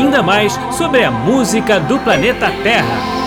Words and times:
ainda 0.00 0.22
mais 0.22 0.58
sobre 0.72 1.04
a 1.04 1.10
música 1.10 1.78
do 1.78 1.98
planeta 1.98 2.50
Terra. 2.62 3.20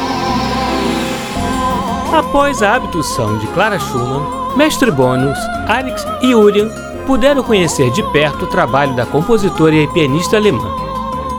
Após 2.11 2.63
a 2.63 2.75
abdução 2.75 3.38
de 3.38 3.47
Clara 3.47 3.79
Schumann, 3.79 4.55
Mestre 4.55 4.89
Bônus, 4.89 5.38
Alex 5.67 6.05
e 6.21 6.33
Urian 6.33 6.69
puderam 7.05 7.44
conhecer 7.44 7.91
de 7.91 8.01
perto 8.11 8.45
o 8.45 8.47
trabalho 8.47 8.95
da 8.95 9.05
compositora 9.05 9.75
e 9.75 9.88
pianista 9.88 10.38
alemã. 10.38 10.67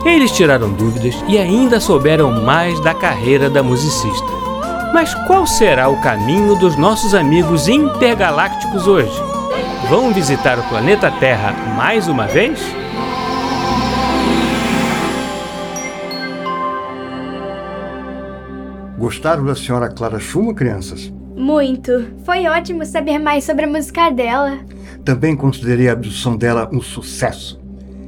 Eles 0.05 0.31
tiraram 0.31 0.71
dúvidas 0.71 1.15
e 1.27 1.37
ainda 1.37 1.79
souberam 1.79 2.31
mais 2.43 2.79
da 2.79 2.93
carreira 2.93 3.49
da 3.49 3.61
musicista. 3.61 4.27
Mas 4.93 5.13
qual 5.27 5.45
será 5.45 5.89
o 5.89 5.99
caminho 5.99 6.55
dos 6.55 6.77
nossos 6.77 7.13
amigos 7.13 7.67
intergalácticos 7.67 8.87
hoje? 8.87 9.21
Vão 9.89 10.13
visitar 10.13 10.57
o 10.59 10.63
planeta 10.63 11.11
Terra 11.11 11.53
mais 11.75 12.07
uma 12.07 12.25
vez? 12.25 12.84
Gostaram 19.05 19.45
da 19.45 19.53
senhora 19.53 19.87
Clara 19.87 20.19
Schumann, 20.19 20.55
crianças? 20.55 21.13
Muito. 21.35 22.07
Foi 22.25 22.47
ótimo 22.47 22.83
saber 22.83 23.19
mais 23.19 23.43
sobre 23.43 23.65
a 23.65 23.67
música 23.67 24.09
dela. 24.09 24.57
Também 25.03 25.35
considerei 25.35 25.87
a 25.87 25.91
abdução 25.91 26.35
dela 26.35 26.67
um 26.73 26.81
sucesso. 26.81 27.61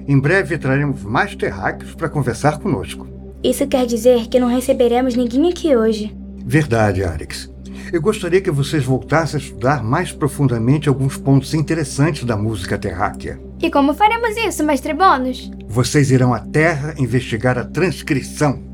Em 0.08 0.20
breve 0.20 0.58
traremos 0.58 1.04
mais 1.04 1.36
terráqueos 1.36 1.94
para 1.94 2.09
conversar 2.09 2.58
conosco. 2.58 3.08
Isso 3.44 3.67
quer 3.67 3.86
dizer 3.86 4.26
que 4.26 4.39
não 4.39 4.48
receberemos 4.48 5.16
ninguém 5.16 5.52
aqui 5.52 5.76
hoje. 5.76 6.17
Verdade, 6.44 7.04
Alex. 7.04 7.48
Eu 7.94 8.02
gostaria 8.02 8.42
que 8.42 8.50
vocês 8.50 8.84
voltassem 8.84 9.39
a 9.39 9.44
estudar 9.44 9.84
mais 9.84 10.11
profundamente 10.11 10.89
alguns 10.89 11.16
pontos 11.16 11.54
interessantes 11.54 12.23
da 12.23 12.36
música 12.36 12.76
terráquea. 12.76 13.39
E 13.61 13.70
como 13.70 13.94
faremos 13.94 14.36
isso, 14.36 14.64
mestre 14.64 14.95
Bônus? 14.95 15.52
Vocês 15.67 16.09
irão 16.09 16.34
à 16.34 16.39
Terra 16.39 16.95
investigar 16.98 17.56
a 17.56 17.64
transcrição. 17.64 18.67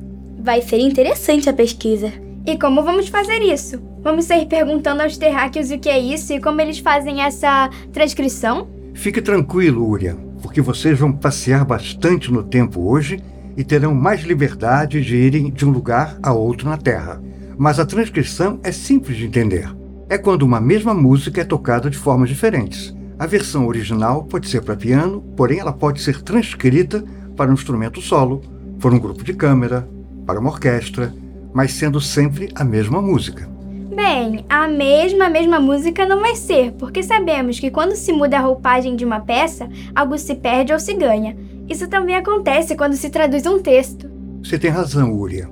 Vai 0.44 0.62
ser 0.62 0.78
interessante 0.80 1.50
a 1.50 1.54
pesquisa. 1.54 2.12
E 2.46 2.58
como 2.58 2.84
vamos 2.84 3.08
fazer 3.08 3.42
isso? 3.42 3.82
Vamos 4.02 4.26
sair 4.26 4.46
perguntando 4.46 5.02
aos 5.02 5.18
terráqueos 5.18 5.72
o 5.72 5.80
que 5.80 5.88
é 5.88 5.98
isso 5.98 6.34
e 6.34 6.42
como 6.42 6.60
eles 6.60 6.80
fazem 6.80 7.22
essa 7.22 7.70
transcrição? 7.94 8.68
Fique 8.94 9.22
tranquilo, 9.22 9.88
Urian, 9.88 10.18
porque 10.42 10.60
vocês 10.60 11.00
vão 11.00 11.14
passear 11.14 11.64
bastante 11.64 12.30
no 12.30 12.44
tempo 12.44 12.82
hoje 12.82 13.24
e 13.56 13.64
terão 13.64 13.96
mais 13.96 14.24
liberdade 14.24 15.02
de 15.02 15.16
irem 15.16 15.50
de 15.50 15.66
um 15.66 15.72
lugar 15.72 16.18
a 16.22 16.34
outro 16.34 16.68
na 16.68 16.76
Terra. 16.76 17.24
Mas 17.58 17.80
a 17.80 17.86
transcrição 17.86 18.60
é 18.64 18.72
simples 18.74 19.16
de 19.16 19.26
entender. 19.26 19.74
É 20.10 20.18
quando 20.18 20.42
uma 20.44 20.60
mesma 20.60 20.94
música 20.94 21.40
é 21.40 21.46
tocada 21.46 21.90
de 21.90 21.98
formas 21.98 22.28
diferentes. 22.28 22.94
A 23.18 23.26
versão 23.26 23.66
original 23.66 24.26
pode 24.26 24.50
ser 24.50 24.62
para 24.62 24.76
piano, 24.76 25.22
porém 25.38 25.60
ela 25.60 25.72
pode 25.72 26.02
ser 26.02 26.22
transcrita 26.22 27.02
para 27.38 27.50
um 27.50 27.54
instrumento 27.54 28.02
solo, 28.02 28.42
por 28.78 28.94
um 28.94 29.00
grupo 29.00 29.24
de 29.24 29.34
câmara, 29.34 29.88
para 30.26 30.40
uma 30.40 30.50
orquestra, 30.50 31.14
mas 31.54 31.74
sendo 31.74 32.02
sempre 32.02 32.50
a 32.56 32.64
mesma 32.64 33.02
música. 33.02 33.48
Bem, 33.96 34.44
a 34.50 34.68
mesma, 34.68 35.30
mesma 35.30 35.60
música 35.60 36.06
não 36.06 36.20
vai 36.20 36.36
ser, 36.36 36.72
porque 36.74 37.04
sabemos 37.04 37.60
que 37.60 37.70
quando 37.70 37.96
se 37.96 38.12
muda 38.12 38.38
a 38.38 38.42
roupagem 38.42 38.96
de 38.96 39.06
uma 39.06 39.20
peça, 39.20 39.70
algo 39.96 40.18
se 40.18 40.34
perde 40.34 40.74
ou 40.74 40.80
se 40.80 40.94
ganha. 40.96 41.38
Isso 41.70 41.88
também 41.88 42.16
acontece 42.16 42.76
quando 42.76 42.96
se 42.96 43.10
traduz 43.10 43.46
um 43.46 43.60
texto. 43.60 44.10
Você 44.44 44.58
tem 44.58 44.72
razão, 44.72 45.14
Uria. 45.14 45.48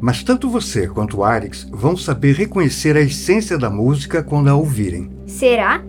Mas 0.00 0.22
tanto 0.22 0.48
você 0.48 0.86
quanto 0.86 1.18
o 1.18 1.24
Arix 1.24 1.66
vão 1.72 1.96
saber 1.96 2.34
reconhecer 2.34 2.96
a 2.96 3.00
essência 3.00 3.56
da 3.56 3.70
música 3.70 4.22
quando 4.22 4.48
a 4.48 4.54
ouvirem. 4.54 5.10
Será? 5.26 5.82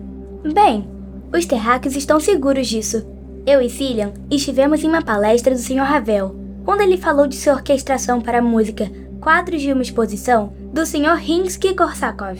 Bem, 0.54 0.88
os 1.32 1.44
terráqueos 1.44 1.94
estão 1.94 2.18
seguros 2.18 2.66
disso. 2.66 3.06
Eu 3.46 3.60
e 3.60 3.68
Cillian 3.68 4.12
estivemos 4.30 4.82
em 4.82 4.88
uma 4.88 5.02
palestra 5.02 5.54
do 5.54 5.60
Sr. 5.60 5.82
Ravel, 5.82 6.34
quando 6.68 6.82
ele 6.82 6.98
falou 6.98 7.26
de 7.26 7.34
sua 7.34 7.54
orquestração 7.54 8.20
para 8.20 8.40
a 8.40 8.42
música 8.42 8.92
Quadros 9.22 9.62
de 9.62 9.72
uma 9.72 9.80
Exposição 9.80 10.52
do 10.70 10.84
Sr. 10.84 11.16
Rimsky-Korsakov. 11.16 12.38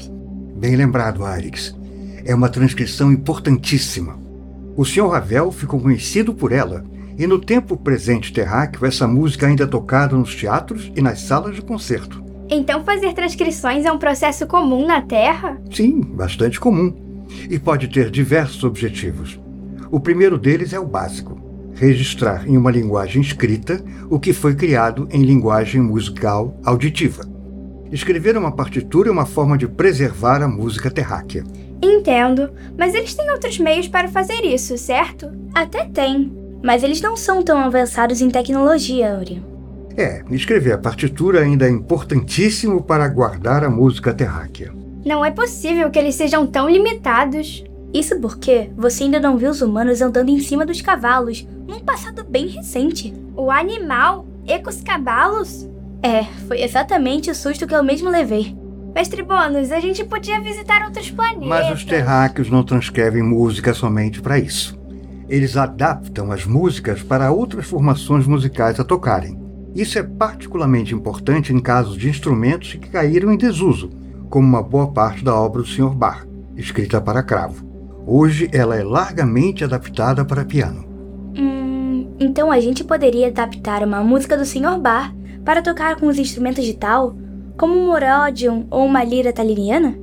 Bem 0.54 0.76
lembrado, 0.76 1.24
Arix. 1.24 1.74
É 2.26 2.34
uma 2.34 2.50
transcrição 2.50 3.10
importantíssima. 3.10 4.18
O 4.76 4.84
Sr. 4.84 5.08
Ravel 5.08 5.50
ficou 5.50 5.80
conhecido 5.80 6.34
por 6.34 6.52
ela 6.52 6.84
e 7.16 7.26
no 7.26 7.38
tempo 7.38 7.74
presente 7.74 8.30
terráqueo, 8.30 8.84
essa 8.84 9.08
música 9.08 9.46
ainda 9.46 9.64
é 9.64 9.66
tocada 9.66 10.14
nos 10.14 10.36
teatros 10.36 10.92
e 10.94 11.00
nas 11.00 11.22
salas 11.22 11.56
de 11.56 11.62
concerto. 11.62 12.22
Então 12.50 12.84
fazer 12.84 13.14
transcrições 13.14 13.86
é 13.86 13.90
um 13.90 13.98
processo 13.98 14.46
comum 14.46 14.86
na 14.86 15.00
Terra? 15.00 15.58
Sim, 15.72 16.02
bastante 16.02 16.60
comum. 16.60 16.94
E 17.48 17.58
pode 17.58 17.88
ter 17.88 18.10
diversos 18.10 18.62
objetivos. 18.62 19.40
O 19.90 19.98
primeiro 19.98 20.36
deles 20.36 20.74
é 20.74 20.78
o 20.78 20.86
básico: 20.86 21.47
registrar 21.78 22.48
em 22.48 22.56
uma 22.56 22.70
linguagem 22.70 23.22
escrita 23.22 23.82
o 24.10 24.18
que 24.18 24.32
foi 24.32 24.54
criado 24.54 25.08
em 25.10 25.22
linguagem 25.22 25.80
musical 25.80 26.58
auditiva. 26.64 27.24
Escrever 27.90 28.36
uma 28.36 28.52
partitura 28.52 29.08
é 29.08 29.12
uma 29.12 29.24
forma 29.24 29.56
de 29.56 29.66
preservar 29.66 30.42
a 30.42 30.48
música 30.48 30.90
terráquea. 30.90 31.44
Entendo, 31.82 32.50
mas 32.76 32.94
eles 32.94 33.14
têm 33.14 33.30
outros 33.30 33.58
meios 33.58 33.88
para 33.88 34.08
fazer 34.08 34.44
isso, 34.44 34.76
certo? 34.76 35.30
Até 35.54 35.84
tem, 35.84 36.32
mas 36.62 36.82
eles 36.82 37.00
não 37.00 37.16
são 37.16 37.42
tão 37.42 37.58
avançados 37.58 38.20
em 38.20 38.28
tecnologia, 38.28 39.16
Uri. 39.18 39.42
É, 39.96 40.22
escrever 40.30 40.72
a 40.72 40.78
partitura 40.78 41.40
ainda 41.40 41.66
é 41.66 41.70
importantíssimo 41.70 42.82
para 42.82 43.08
guardar 43.08 43.64
a 43.64 43.70
música 43.70 44.12
terráquea. 44.12 44.72
Não 45.04 45.24
é 45.24 45.30
possível 45.30 45.90
que 45.90 45.98
eles 45.98 46.14
sejam 46.14 46.46
tão 46.46 46.68
limitados. 46.68 47.64
Isso 47.92 48.20
porque 48.20 48.70
você 48.76 49.04
ainda 49.04 49.18
não 49.18 49.36
viu 49.36 49.50
os 49.50 49.62
humanos 49.62 50.00
andando 50.00 50.28
em 50.28 50.40
cima 50.40 50.66
dos 50.66 50.80
cavalos, 50.80 51.46
num 51.66 51.80
passado 51.80 52.24
bem 52.24 52.46
recente. 52.46 53.14
O 53.36 53.50
animal? 53.50 54.26
Ecos 54.46 54.82
cavalos? 54.82 55.68
É, 56.02 56.24
foi 56.46 56.62
exatamente 56.62 57.30
o 57.30 57.34
susto 57.34 57.66
que 57.66 57.74
eu 57.74 57.82
mesmo 57.82 58.10
levei. 58.10 58.56
Mestre 58.94 59.22
Bônus, 59.22 59.70
a 59.70 59.80
gente 59.80 60.04
podia 60.04 60.40
visitar 60.40 60.84
outros 60.84 61.10
planetas. 61.10 61.48
Mas 61.48 61.70
os 61.70 61.84
terráqueos 61.84 62.50
não 62.50 62.62
transcrevem 62.62 63.22
música 63.22 63.72
somente 63.74 64.20
para 64.20 64.38
isso 64.38 64.78
eles 65.28 65.56
adaptam 65.56 66.32
as 66.32 66.46
músicas 66.46 67.02
para 67.02 67.30
outras 67.30 67.66
formações 67.66 68.26
musicais 68.26 68.80
a 68.80 68.84
tocarem. 68.84 69.38
Isso 69.74 69.98
é 69.98 70.02
particularmente 70.02 70.94
importante 70.94 71.52
em 71.52 71.60
casos 71.60 71.96
de 71.98 72.08
instrumentos 72.08 72.72
que 72.72 72.88
caíram 72.88 73.30
em 73.30 73.36
desuso, 73.36 73.90
como 74.30 74.48
uma 74.48 74.62
boa 74.62 74.90
parte 74.90 75.22
da 75.22 75.34
obra 75.34 75.60
do 75.62 75.68
Sr. 75.68 75.94
Bach, 75.94 76.26
escrita 76.56 77.00
para 77.00 77.22
cravo. 77.22 77.67
Hoje 78.10 78.48
ela 78.54 78.74
é 78.74 78.82
largamente 78.82 79.62
adaptada 79.62 80.24
para 80.24 80.42
piano. 80.42 80.82
Hum, 81.36 82.06
então 82.18 82.50
a 82.50 82.58
gente 82.58 82.82
poderia 82.82 83.28
adaptar 83.28 83.82
uma 83.82 84.02
música 84.02 84.34
do 84.34 84.46
Sr. 84.46 84.80
Bach 84.80 85.12
para 85.44 85.60
tocar 85.60 85.96
com 85.96 86.06
os 86.06 86.18
instrumentos 86.18 86.64
de 86.64 86.72
tal, 86.72 87.14
como 87.58 87.78
um 87.78 87.88
moródion 87.88 88.64
ou 88.70 88.86
uma 88.86 89.04
lira 89.04 89.30
taliniana? 89.30 89.94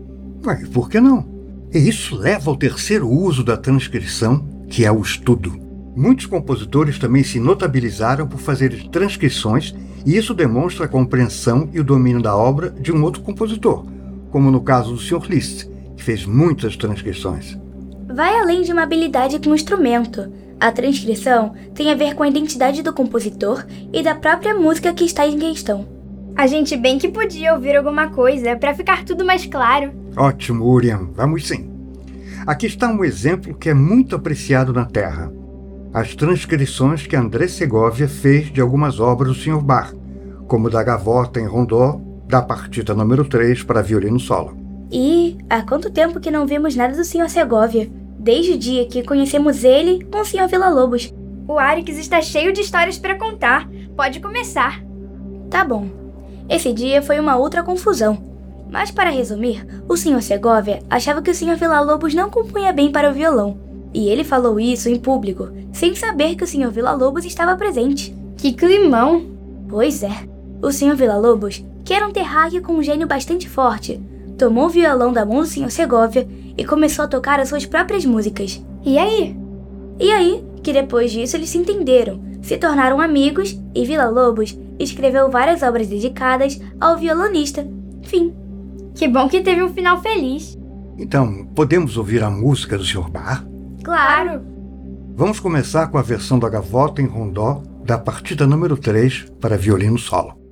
Ué, 0.46 0.68
por 0.72 0.88
que 0.88 1.00
não? 1.00 1.26
E 1.74 1.80
isso 1.80 2.16
leva 2.16 2.52
ao 2.52 2.56
terceiro 2.56 3.10
uso 3.10 3.44
da 3.44 3.58
transcrição 3.58 4.48
que 4.70 4.86
é 4.86 4.92
o 4.92 5.02
estudo. 5.02 5.60
Muitos 5.96 6.28
compositores 6.28 7.00
também 7.00 7.24
se 7.24 7.40
notabilizaram 7.40 8.28
por 8.28 8.40
fazer 8.40 8.88
transcrições, 8.90 9.74
e 10.06 10.16
isso 10.16 10.36
demonstra 10.36 10.86
a 10.86 10.90
compreensão 10.90 11.68
e 11.74 11.80
o 11.80 11.84
domínio 11.84 12.22
da 12.22 12.38
obra 12.38 12.70
de 12.70 12.92
um 12.92 13.04
outro 13.04 13.24
compositor, 13.24 13.84
como 14.30 14.52
no 14.52 14.62
caso 14.62 14.94
do 14.94 15.00
Sr. 15.00 15.26
Liszt, 15.28 15.68
que 15.98 16.04
fez 16.04 16.24
muitas 16.24 16.78
transcrições. 16.78 17.65
Vai 18.08 18.38
além 18.40 18.62
de 18.62 18.72
uma 18.72 18.84
habilidade 18.84 19.40
com 19.40 19.50
o 19.50 19.56
instrumento. 19.56 20.32
A 20.60 20.72
transcrição 20.72 21.54
tem 21.74 21.92
a 21.92 21.96
ver 21.96 22.16
com 22.16 22.24
a 22.24 22.28
identidade 22.28 22.82
do 22.82 22.94
compositor 22.94 23.66
e 23.92 24.02
da 24.02 24.16
própria 24.16 24.54
música 24.54 24.94
que 24.94 25.04
está 25.04 25.26
em 25.28 25.38
questão. 25.38 25.88
A 26.36 26.48
gente 26.48 26.78
bem 26.78 26.98
que 26.98 27.10
podia 27.10 27.54
ouvir 27.54 27.76
alguma 27.76 28.10
coisa 28.10 28.56
para 28.56 28.74
ficar 28.74 29.04
tudo 29.04 29.26
mais 29.26 29.46
claro. 29.46 29.92
Ótimo, 30.16 30.66
Uriam. 30.66 31.12
Vamos 31.14 31.48
sim. 31.48 31.72
Aqui 32.46 32.68
está 32.68 32.88
um 32.88 33.04
exemplo 33.04 33.56
que 33.56 33.70
é 33.70 33.74
muito 33.74 34.16
apreciado 34.16 34.72
na 34.72 34.86
Terra. 34.86 35.32
as 35.94 36.14
transcrições 36.14 37.08
que 37.08 37.16
André 37.16 37.48
Segovia 37.48 38.08
fez 38.08 38.52
de 38.52 38.60
algumas 38.60 39.00
obras 39.00 39.30
do 39.30 39.42
Sr. 39.42 39.62
Bach, 39.62 39.94
como 40.46 40.70
da 40.70 40.84
Gavota 40.84 41.40
em 41.40 41.48
Rondó, 41.48 42.02
da 42.28 42.42
partita 42.42 42.94
número 42.94 43.24
3 43.24 43.64
para 43.64 43.82
violino 43.82 44.20
solo. 44.20 44.65
E 44.92 45.38
há 45.50 45.62
quanto 45.62 45.90
tempo 45.90 46.20
que 46.20 46.32
não 46.32 46.46
vimos 46.46 46.76
nada 46.76 46.96
do 46.96 47.04
Sr. 47.04 47.30
Segovia? 47.30 47.90
Desde 48.20 48.54
o 48.54 48.58
dia 48.58 48.86
que 48.86 49.04
conhecemos 49.04 49.64
ele 49.64 50.04
com 50.06 50.20
o 50.20 50.26
Sr. 50.26 50.48
Villa-Lobos. 50.48 51.14
O 51.48 51.60
Arix 51.60 51.98
está 51.98 52.22
cheio 52.22 52.52
de 52.52 52.62
histórias 52.62 52.98
para 52.98 53.18
contar. 53.18 53.70
Pode 53.96 54.20
começar. 54.20 54.84
Tá 55.50 55.64
bom. 55.64 55.88
Esse 56.50 56.74
dia 56.74 57.02
foi 57.02 57.20
uma 57.20 57.38
outra 57.38 57.64
confusão. 57.64 58.36
Mas 58.70 58.92
para 58.92 59.10
resumir, 59.10 59.66
o 59.88 59.96
Sr. 59.96 60.22
Segovia 60.22 60.80
achava 60.90 61.22
que 61.22 61.30
o 61.30 61.36
Sr. 61.36 61.56
Villa-Lobos 61.56 62.14
não 62.14 62.30
compunha 62.30 62.74
bem 62.74 62.92
para 62.92 63.10
o 63.10 63.14
violão. 63.14 63.60
E 63.94 64.10
ele 64.10 64.24
falou 64.24 64.60
isso 64.60 64.90
em 64.90 65.00
público, 65.00 65.50
sem 65.72 65.96
saber 65.96 66.36
que 66.36 66.44
o 66.44 66.48
Sr. 66.48 66.70
Villa-Lobos 66.70 67.26
estava 67.26 67.56
presente. 67.56 68.16
Que 68.38 68.54
climão! 68.54 69.26
Pois 69.70 70.04
é. 70.04 70.28
O 70.62 70.72
Sr. 70.72 70.96
Villa-Lobos, 70.96 71.64
que 71.84 71.94
era 71.94 72.08
um 72.08 72.12
terráqueo 72.12 72.62
com 72.62 72.74
um 72.74 72.84
gênio 72.84 73.08
bastante 73.08 73.48
forte, 73.48 74.02
tomou 74.38 74.66
o 74.66 74.70
violão 74.70 75.12
da 75.12 75.26
mão 75.26 75.42
do 75.42 75.46
Sr. 75.46 75.70
Segovia 75.70 76.28
e 76.58 76.66
começou 76.66 77.06
a 77.06 77.08
tocar 77.08 77.40
as 77.40 77.50
suas 77.50 77.66
próprias 77.66 78.06
músicas. 78.06 78.64
E 78.84 78.98
aí? 78.98 79.38
E 80.00 80.12
aí, 80.12 80.44
que 80.62 80.74
depois 80.74 81.12
disso 81.12 81.38
eles 81.38 81.50
se 81.50 81.58
entenderam, 81.58 82.22
se 82.42 82.58
tornaram 82.58 83.00
amigos 83.00 83.60
e 83.74 83.86
Villa-Lobos 83.86 84.58
escreveu 84.80 85.30
várias 85.30 85.64
obras 85.64 85.88
dedicadas 85.88 86.60
ao 86.80 86.98
violonista. 86.98 87.68
Fim. 88.04 88.34
Que 88.94 89.08
bom 89.08 89.28
que 89.28 89.42
teve 89.42 89.64
um 89.64 89.74
final 89.74 90.02
feliz. 90.02 90.58
Então, 90.98 91.46
podemos 91.54 91.98
ouvir 91.98 92.24
a 92.24 92.30
música 92.30 92.78
do 92.78 92.86
Sr. 92.86 93.10
Bar? 93.10 93.46
Claro! 93.84 94.42
Vamos 95.16 95.40
começar 95.40 95.88
com 95.88 95.98
a 95.98 96.02
versão 96.02 96.40
da 96.40 96.50
Gavota 96.50 97.02
em 97.02 97.06
Rondó 97.06 97.62
da 97.84 97.98
partida 97.98 98.48
número 98.48 98.78
3 98.78 99.28
para 99.40 99.58
violino 99.58 99.98
solo. 99.98 100.45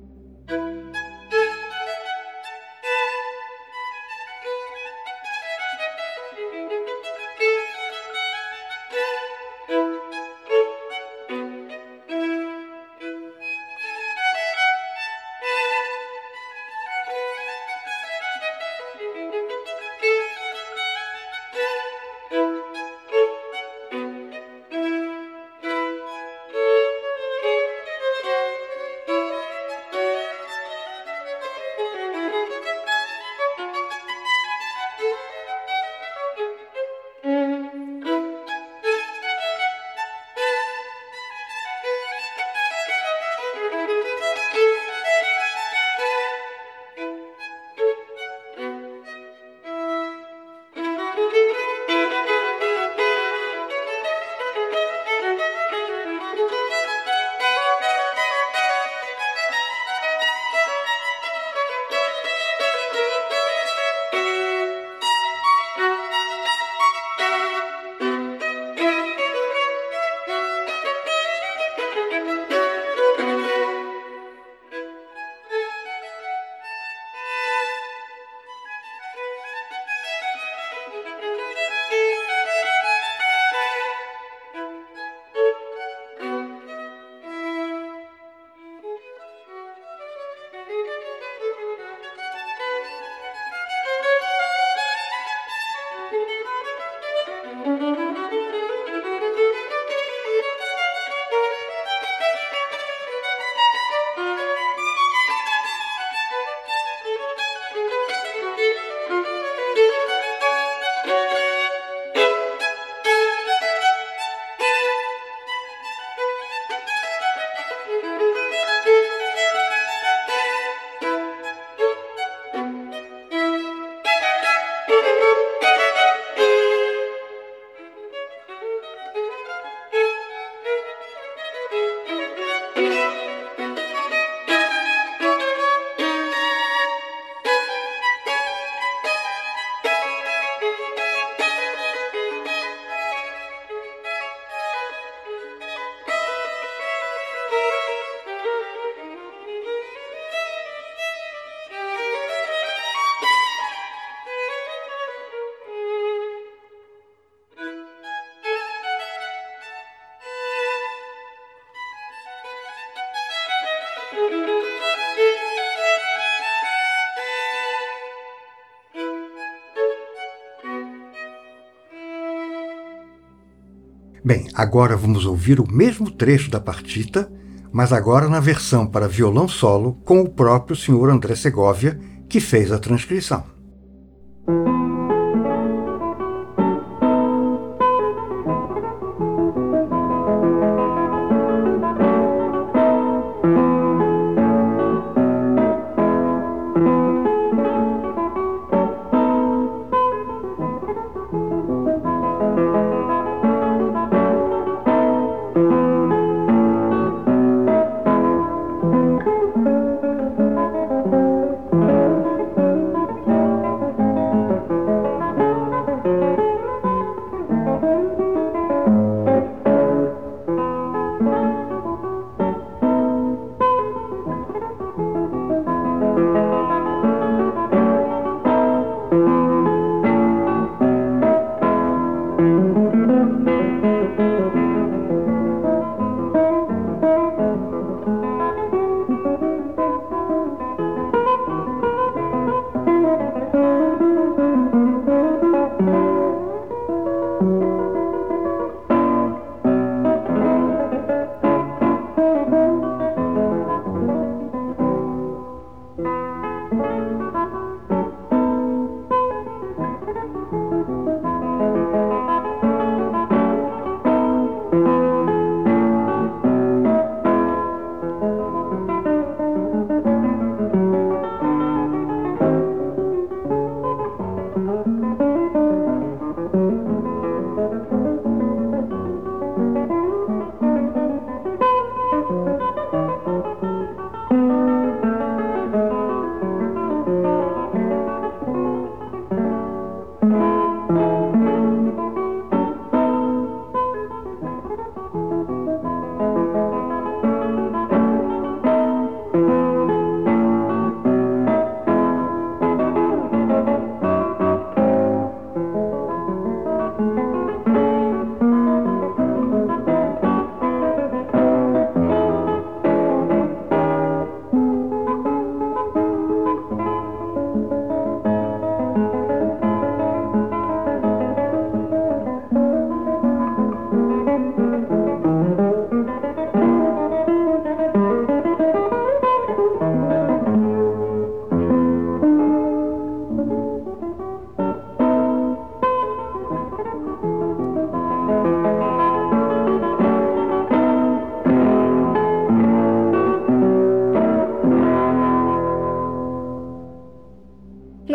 Bem, 174.24 174.48
agora 174.54 174.96
vamos 174.96 175.26
ouvir 175.26 175.60
o 175.60 175.70
mesmo 175.70 176.10
trecho 176.10 176.50
da 176.50 176.58
partita, 176.58 177.30
mas 177.70 177.92
agora 177.92 178.26
na 178.26 178.40
versão 178.40 178.86
para 178.86 179.06
violão 179.06 179.46
solo 179.46 180.00
com 180.02 180.22
o 180.22 180.30
próprio 180.30 180.74
Sr. 180.74 181.10
André 181.10 181.34
Segovia, 181.34 182.00
que 182.26 182.40
fez 182.40 182.72
a 182.72 182.78
transcrição. 182.78 183.53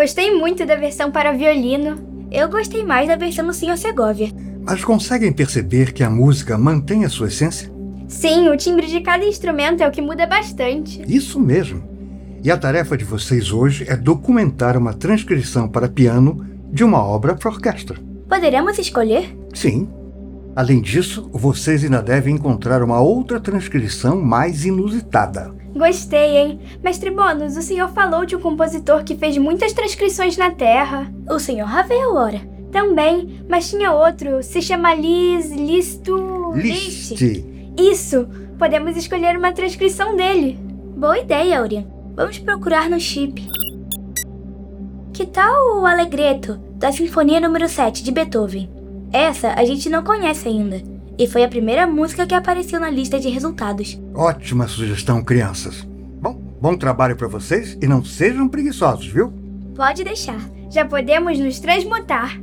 Gostei 0.10 0.36
muito 0.36 0.66
da 0.66 0.75
versão 0.75 1.12
para 1.12 1.34
violino. 1.34 2.28
Eu 2.32 2.50
gostei 2.50 2.84
mais 2.84 3.08
da 3.08 3.16
versão 3.16 3.46
do 3.46 3.54
Sr. 3.54 3.78
Segovia. 3.78 4.30
Mas 4.60 4.84
conseguem 4.84 5.32
perceber 5.32 5.94
que 5.94 6.04
a 6.04 6.10
música 6.10 6.58
mantém 6.58 7.06
a 7.06 7.10
sua 7.10 7.28
essência? 7.28 7.72
Sim, 8.08 8.50
o 8.50 8.58
timbre 8.58 8.88
de 8.88 9.01
cada 9.01 9.24
instrumento 9.24 9.84
é 9.84 9.88
o 9.88 9.92
que 9.92 10.01
muda 10.01 10.25
bastante. 10.25 11.00
Isso 11.08 11.39
mesmo. 11.39 11.84
E 12.44 12.50
a 12.50 12.58
tarefa 12.58 12.98
de 12.98 13.06
vocês 13.06 13.51
hoje 13.51 13.86
é 13.88 13.96
documentar 13.96 14.75
uma 14.75 14.96
transcrição 14.96 15.70
para 15.70 15.88
piano 15.88 16.44
de 16.74 16.84
uma 16.84 17.06
obra 17.06 17.36
para 17.36 17.51
orquestra. 17.51 18.00
Poderemos 18.28 18.80
escolher? 18.80 19.38
Sim. 19.54 19.88
Além 20.60 20.82
disso, 20.82 21.30
vocês 21.32 21.86
ainda 21.86 22.01
devem 22.01 22.36
encontrar 22.36 22.84
uma 22.84 23.00
outra 23.00 23.39
transcrição 23.39 24.22
mais 24.22 24.66
inusitada. 24.66 25.56
Gostei, 25.74 26.36
hein? 26.36 26.60
Mestre 26.84 27.10
Bônus, 27.12 27.56
o 27.56 27.62
senhor 27.62 27.88
falou 27.94 28.25
de 28.25 28.36
um 28.36 28.42
compositor 28.42 29.06
que 29.06 29.16
fez 29.16 29.38
muitas 29.38 29.72
transcrições 29.72 30.36
na 30.36 30.51
Terra. 30.51 31.10
O 31.30 31.39
senhor 31.39 31.66
Ravel, 31.66 32.13
ora? 32.13 32.42
Também, 32.74 33.42
mas 33.48 33.70
tinha 33.70 33.94
outro. 33.94 34.44
Se 34.44 34.62
chama 34.62 34.94
Lis... 34.94 35.50
Listo... 35.50 36.51
Liszt. 36.54 37.22
Isso! 37.78 38.28
Podemos 38.58 38.98
escolher 38.98 39.38
uma 39.38 39.54
transcrição 39.54 40.13
dele. 40.18 40.60
Boa 40.94 41.20
ideia, 41.20 41.62
Aurian. 41.62 41.88
Vamos 42.18 42.38
procurar 42.38 42.89
no 42.89 43.00
chip. 43.00 43.48
Que 45.13 45.25
tal 45.25 45.80
o 45.80 45.86
Alegreto, 45.86 46.60
da 46.75 46.92
Sinfonia 46.92 47.39
número 47.39 47.70
7 47.70 48.04
de 48.04 48.12
Beethoven? 48.12 48.79
Essa 49.12 49.54
a 49.54 49.66
gente 49.66 49.89
não 49.89 50.04
conhece 50.04 50.48
ainda, 50.48 50.82
e 51.18 51.28
foi 51.28 51.44
a 51.44 51.50
primeira 51.50 51.88
música 51.88 52.28
que 52.28 52.36
apareceu 52.36 52.80
na 52.80 52.89
lista 52.89 53.20
de 53.20 53.28
resultados. 53.30 54.00
Ótima 54.13 54.68
sugestão, 54.68 55.24
crianças. 55.24 55.88
Bom, 56.22 56.34
bom 56.62 56.78
trabalho 56.78 57.16
para 57.16 57.28
vocês 57.28 57.78
e 57.82 57.88
não 57.88 58.04
sejam 58.04 58.48
preguiçosos, 58.48 59.08
viu? 59.08 59.34
Pode 59.75 60.04
deixar. 60.04 60.39
Já 60.72 60.86
podemos 60.86 61.39
nos 61.39 61.60
transmutar. 61.60 62.39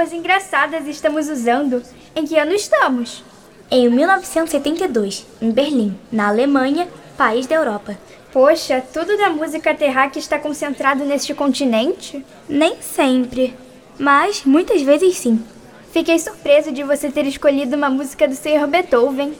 Roupas 0.00 0.14
engraçadas 0.14 0.86
estamos 0.86 1.28
usando! 1.28 1.82
Em 2.16 2.26
que 2.26 2.38
ano 2.38 2.54
estamos? 2.54 3.22
Em 3.70 3.86
1972, 3.90 5.26
em 5.42 5.50
Berlim, 5.50 5.94
na 6.10 6.28
Alemanha, 6.28 6.88
país 7.18 7.46
da 7.46 7.56
Europa. 7.56 7.98
Poxa, 8.32 8.82
tudo 8.94 9.14
da 9.18 9.28
música 9.28 9.74
terráquea 9.74 10.18
está 10.18 10.38
concentrado 10.38 11.04
neste 11.04 11.34
continente? 11.34 12.24
Nem 12.48 12.80
sempre, 12.80 13.54
mas 13.98 14.42
muitas 14.42 14.80
vezes 14.80 15.18
sim. 15.18 15.44
Fiquei 15.92 16.18
surpreso 16.18 16.72
de 16.72 16.82
você 16.82 17.10
ter 17.10 17.26
escolhido 17.26 17.76
uma 17.76 17.90
música 17.90 18.26
do 18.26 18.34
Sr. 18.34 18.66
Beethoven. 18.66 19.34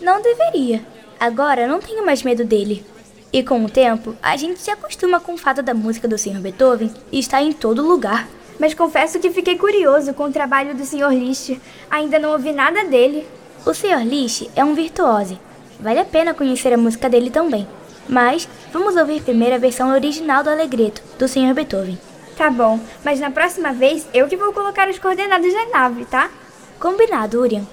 Não 0.00 0.20
deveria. 0.20 0.84
Agora 1.20 1.68
não 1.68 1.78
tenho 1.78 2.04
mais 2.04 2.24
medo 2.24 2.44
dele. 2.44 2.84
E 3.32 3.44
com 3.44 3.64
o 3.64 3.70
tempo, 3.70 4.16
a 4.20 4.36
gente 4.36 4.58
se 4.58 4.72
acostuma 4.72 5.20
com 5.20 5.34
o 5.34 5.38
fato 5.38 5.62
da 5.62 5.72
música 5.72 6.08
do 6.08 6.18
Sr. 6.18 6.40
Beethoven 6.40 6.92
estar 7.12 7.40
em 7.40 7.52
todo 7.52 7.86
lugar. 7.86 8.26
Mas 8.60 8.74
confesso 8.74 9.18
que 9.18 9.30
fiquei 9.30 9.56
curioso 9.56 10.12
com 10.12 10.24
o 10.24 10.32
trabalho 10.32 10.74
do 10.74 10.84
Sr. 10.84 11.08
Liszt. 11.08 11.58
Ainda 11.90 12.18
não 12.18 12.32
ouvi 12.32 12.52
nada 12.52 12.84
dele. 12.84 13.26
O 13.64 13.72
Sr. 13.72 14.04
Liszt 14.04 14.50
é 14.54 14.62
um 14.62 14.74
virtuose. 14.74 15.40
Vale 15.80 15.98
a 15.98 16.04
pena 16.04 16.34
conhecer 16.34 16.70
a 16.70 16.76
música 16.76 17.08
dele 17.08 17.30
também. 17.30 17.66
Mas 18.06 18.46
vamos 18.70 18.96
ouvir 18.96 19.22
primeiro 19.22 19.54
a 19.54 19.58
versão 19.58 19.90
original 19.90 20.44
do 20.44 20.50
Alegreto, 20.50 21.02
do 21.18 21.26
Sr. 21.26 21.54
Beethoven. 21.54 21.98
Tá 22.36 22.50
bom, 22.50 22.78
mas 23.02 23.18
na 23.18 23.30
próxima 23.30 23.72
vez 23.72 24.06
eu 24.12 24.28
que 24.28 24.36
vou 24.36 24.52
colocar 24.52 24.88
as 24.88 24.98
coordenadas 24.98 25.52
da 25.54 25.66
nave, 25.70 26.04
tá? 26.04 26.30
Combinado, 26.78 27.40
Urian. 27.40 27.66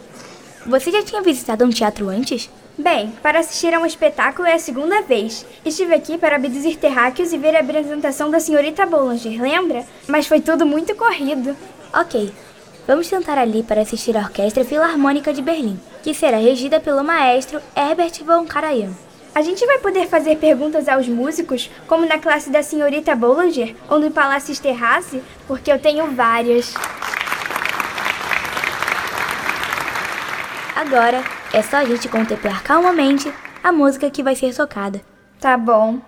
Você 0.65 0.89
já 0.89 1.03
tinha 1.03 1.21
visitado 1.21 1.65
um 1.65 1.69
teatro 1.69 2.07
antes? 2.07 2.49
Bem, 2.79 3.11
para 3.23 3.39
assistir 3.39 3.73
a 3.73 3.79
um 3.79 3.87
espetáculo 3.87 4.47
é 4.47 4.53
a 4.53 4.59
segunda 4.59 5.01
vez. 5.01 5.43
Estive 5.65 5.95
aqui 5.95 6.15
para 6.15 6.35
abduzir 6.35 6.77
terráqueos 6.77 7.33
e 7.33 7.37
ver 7.37 7.55
a 7.55 7.61
apresentação 7.61 8.29
da 8.29 8.39
senhorita 8.39 8.85
Bollinger, 8.85 9.41
lembra? 9.41 9.83
Mas 10.07 10.27
foi 10.27 10.39
tudo 10.39 10.63
muito 10.63 10.93
corrido. 10.93 11.57
Ok, 11.91 12.31
vamos 12.85 13.07
sentar 13.07 13.35
ali 13.39 13.63
para 13.63 13.81
assistir 13.81 14.15
a 14.15 14.19
Orquestra 14.19 14.63
Filarmônica 14.63 15.33
de 15.33 15.41
Berlim, 15.41 15.79
que 16.03 16.13
será 16.13 16.37
regida 16.37 16.79
pelo 16.79 17.03
maestro 17.03 17.59
Herbert 17.75 18.23
von 18.23 18.45
Karajan. 18.45 18.93
A 19.33 19.41
gente 19.41 19.65
vai 19.65 19.79
poder 19.79 20.07
fazer 20.07 20.35
perguntas 20.37 20.87
aos 20.87 21.07
músicos, 21.07 21.71
como 21.87 22.05
na 22.05 22.19
classe 22.19 22.51
da 22.51 22.61
senhorita 22.61 23.15
Bollinger 23.15 23.75
ou 23.89 23.97
no 23.99 24.11
Palácio 24.11 24.55
Terrace, 24.61 25.23
porque 25.47 25.71
eu 25.71 25.79
tenho 25.79 26.11
várias. 26.11 26.75
Agora 30.75 31.36
é 31.53 31.61
só 31.61 31.77
a 31.77 31.85
gente 31.85 32.09
contemplar 32.09 32.63
calmamente 32.63 33.31
a 33.63 33.71
música 33.71 34.09
que 34.09 34.23
vai 34.23 34.35
ser 34.35 34.53
tocada. 34.55 35.01
Tá 35.39 35.57
bom. 35.57 35.99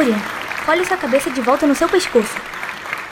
Urien, 0.00 0.16
olhe 0.66 0.86
sua 0.86 0.96
cabeça 0.96 1.28
de 1.28 1.42
volta 1.42 1.66
no 1.66 1.74
seu 1.74 1.86
pescoço. 1.86 2.34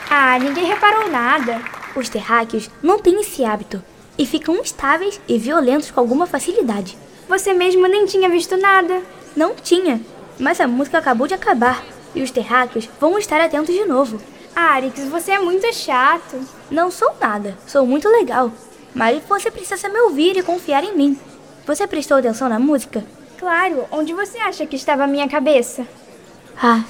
Ah, 0.09 0.39
ninguém 0.39 0.65
reparou 0.65 1.07
nada. 1.07 1.61
Os 1.95 2.09
terráqueos 2.09 2.67
não 2.81 2.97
têm 2.97 3.21
esse 3.21 3.45
hábito 3.45 3.79
e 4.17 4.25
ficam 4.25 4.55
instáveis 4.55 5.21
e 5.27 5.37
violentos 5.37 5.91
com 5.91 5.99
alguma 5.99 6.25
facilidade. 6.25 6.97
Você 7.27 7.53
mesmo 7.53 7.87
nem 7.87 8.07
tinha 8.07 8.27
visto 8.27 8.57
nada. 8.57 9.03
Não 9.35 9.53
tinha, 9.53 10.01
mas 10.39 10.59
a 10.59 10.67
música 10.67 10.97
acabou 10.97 11.27
de 11.27 11.35
acabar 11.35 11.83
e 12.15 12.23
os 12.23 12.31
terráqueos 12.31 12.89
vão 12.99 13.19
estar 13.19 13.39
atentos 13.39 13.75
de 13.75 13.85
novo. 13.85 14.19
Arix, 14.55 15.03
você 15.09 15.33
é 15.33 15.39
muito 15.39 15.71
chato. 15.71 16.41
Não 16.71 16.89
sou 16.89 17.13
nada, 17.21 17.55
sou 17.67 17.85
muito 17.85 18.09
legal. 18.09 18.51
Mas 18.95 19.21
você 19.29 19.51
precisa 19.51 19.89
me 19.89 19.99
ouvir 19.99 20.37
e 20.37 20.41
confiar 20.41 20.83
em 20.83 20.97
mim. 20.97 21.19
Você 21.67 21.85
prestou 21.85 22.17
atenção 22.17 22.49
na 22.49 22.57
música? 22.57 23.05
Claro, 23.37 23.85
onde 23.91 24.11
você 24.11 24.39
acha 24.39 24.65
que 24.65 24.75
estava 24.75 25.03
a 25.03 25.07
minha 25.07 25.29
cabeça? 25.29 25.85
Ah, 26.61 26.83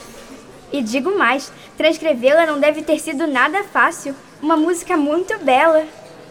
E 0.72 0.82
digo 0.82 1.18
mais, 1.18 1.52
transcrevê-la 1.78 2.46
não 2.46 2.60
deve 2.60 2.82
ter 2.82 3.00
sido 3.00 3.28
nada 3.28 3.64
fácil. 3.64 4.16
Uma 4.42 4.58
música 4.58 4.96
muito 4.98 5.38
bela. 5.40 5.86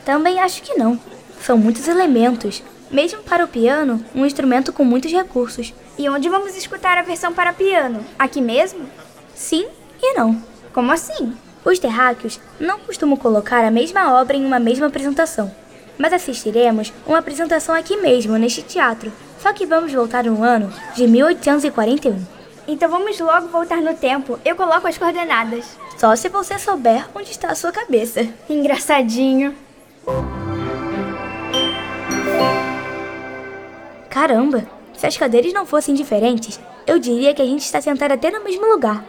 também 0.04 0.40
acho 0.40 0.62
que 0.62 0.74
não. 0.74 0.98
São 1.40 1.56
muitos 1.58 1.86
elementos. 1.86 2.62
Mesmo 2.90 3.22
para 3.22 3.44
o 3.44 3.48
piano, 3.48 4.04
um 4.14 4.24
instrumento 4.24 4.72
com 4.72 4.82
muitos 4.84 5.12
recursos. 5.12 5.74
E 5.98 6.08
onde 6.08 6.28
vamos 6.28 6.56
escutar 6.56 6.96
a 6.96 7.02
versão 7.02 7.32
para 7.32 7.52
piano? 7.52 8.04
Aqui 8.18 8.40
mesmo? 8.40 8.88
Sim 9.34 9.68
e 10.02 10.14
não. 10.14 10.42
Como 10.72 10.90
assim? 10.90 11.32
Os 11.64 11.78
terráqueos 11.78 12.40
não 12.58 12.78
costumam 12.78 13.16
colocar 13.16 13.64
a 13.64 13.70
mesma 13.70 14.18
obra 14.20 14.36
em 14.36 14.46
uma 14.46 14.58
mesma 14.58 14.86
apresentação. 14.86 15.54
Mas 15.98 16.12
assistiremos 16.12 16.92
uma 17.06 17.18
apresentação 17.18 17.74
aqui 17.74 17.96
mesmo, 17.98 18.36
neste 18.36 18.62
teatro. 18.62 19.12
Só 19.40 19.52
que 19.52 19.66
vamos 19.66 19.92
voltar 19.92 20.24
no 20.24 20.42
ano 20.42 20.72
de 20.94 21.06
1841. 21.06 22.37
Então 22.68 22.90
vamos 22.90 23.18
logo 23.18 23.48
voltar 23.48 23.80
no 23.80 23.94
tempo. 23.94 24.38
Eu 24.44 24.54
coloco 24.54 24.86
as 24.86 24.98
coordenadas. 24.98 25.78
Só 25.96 26.14
se 26.14 26.28
você 26.28 26.58
souber 26.58 27.08
onde 27.14 27.30
está 27.30 27.48
a 27.48 27.54
sua 27.54 27.72
cabeça. 27.72 28.28
Engraçadinho. 28.48 29.54
Caramba, 34.10 34.68
se 34.94 35.06
as 35.06 35.16
cadeiras 35.16 35.54
não 35.54 35.64
fossem 35.64 35.94
diferentes, 35.94 36.60
eu 36.86 36.98
diria 36.98 37.32
que 37.32 37.40
a 37.40 37.46
gente 37.46 37.62
está 37.62 37.80
sentado 37.80 38.12
até 38.12 38.30
no 38.30 38.44
mesmo 38.44 38.66
lugar. 38.66 39.02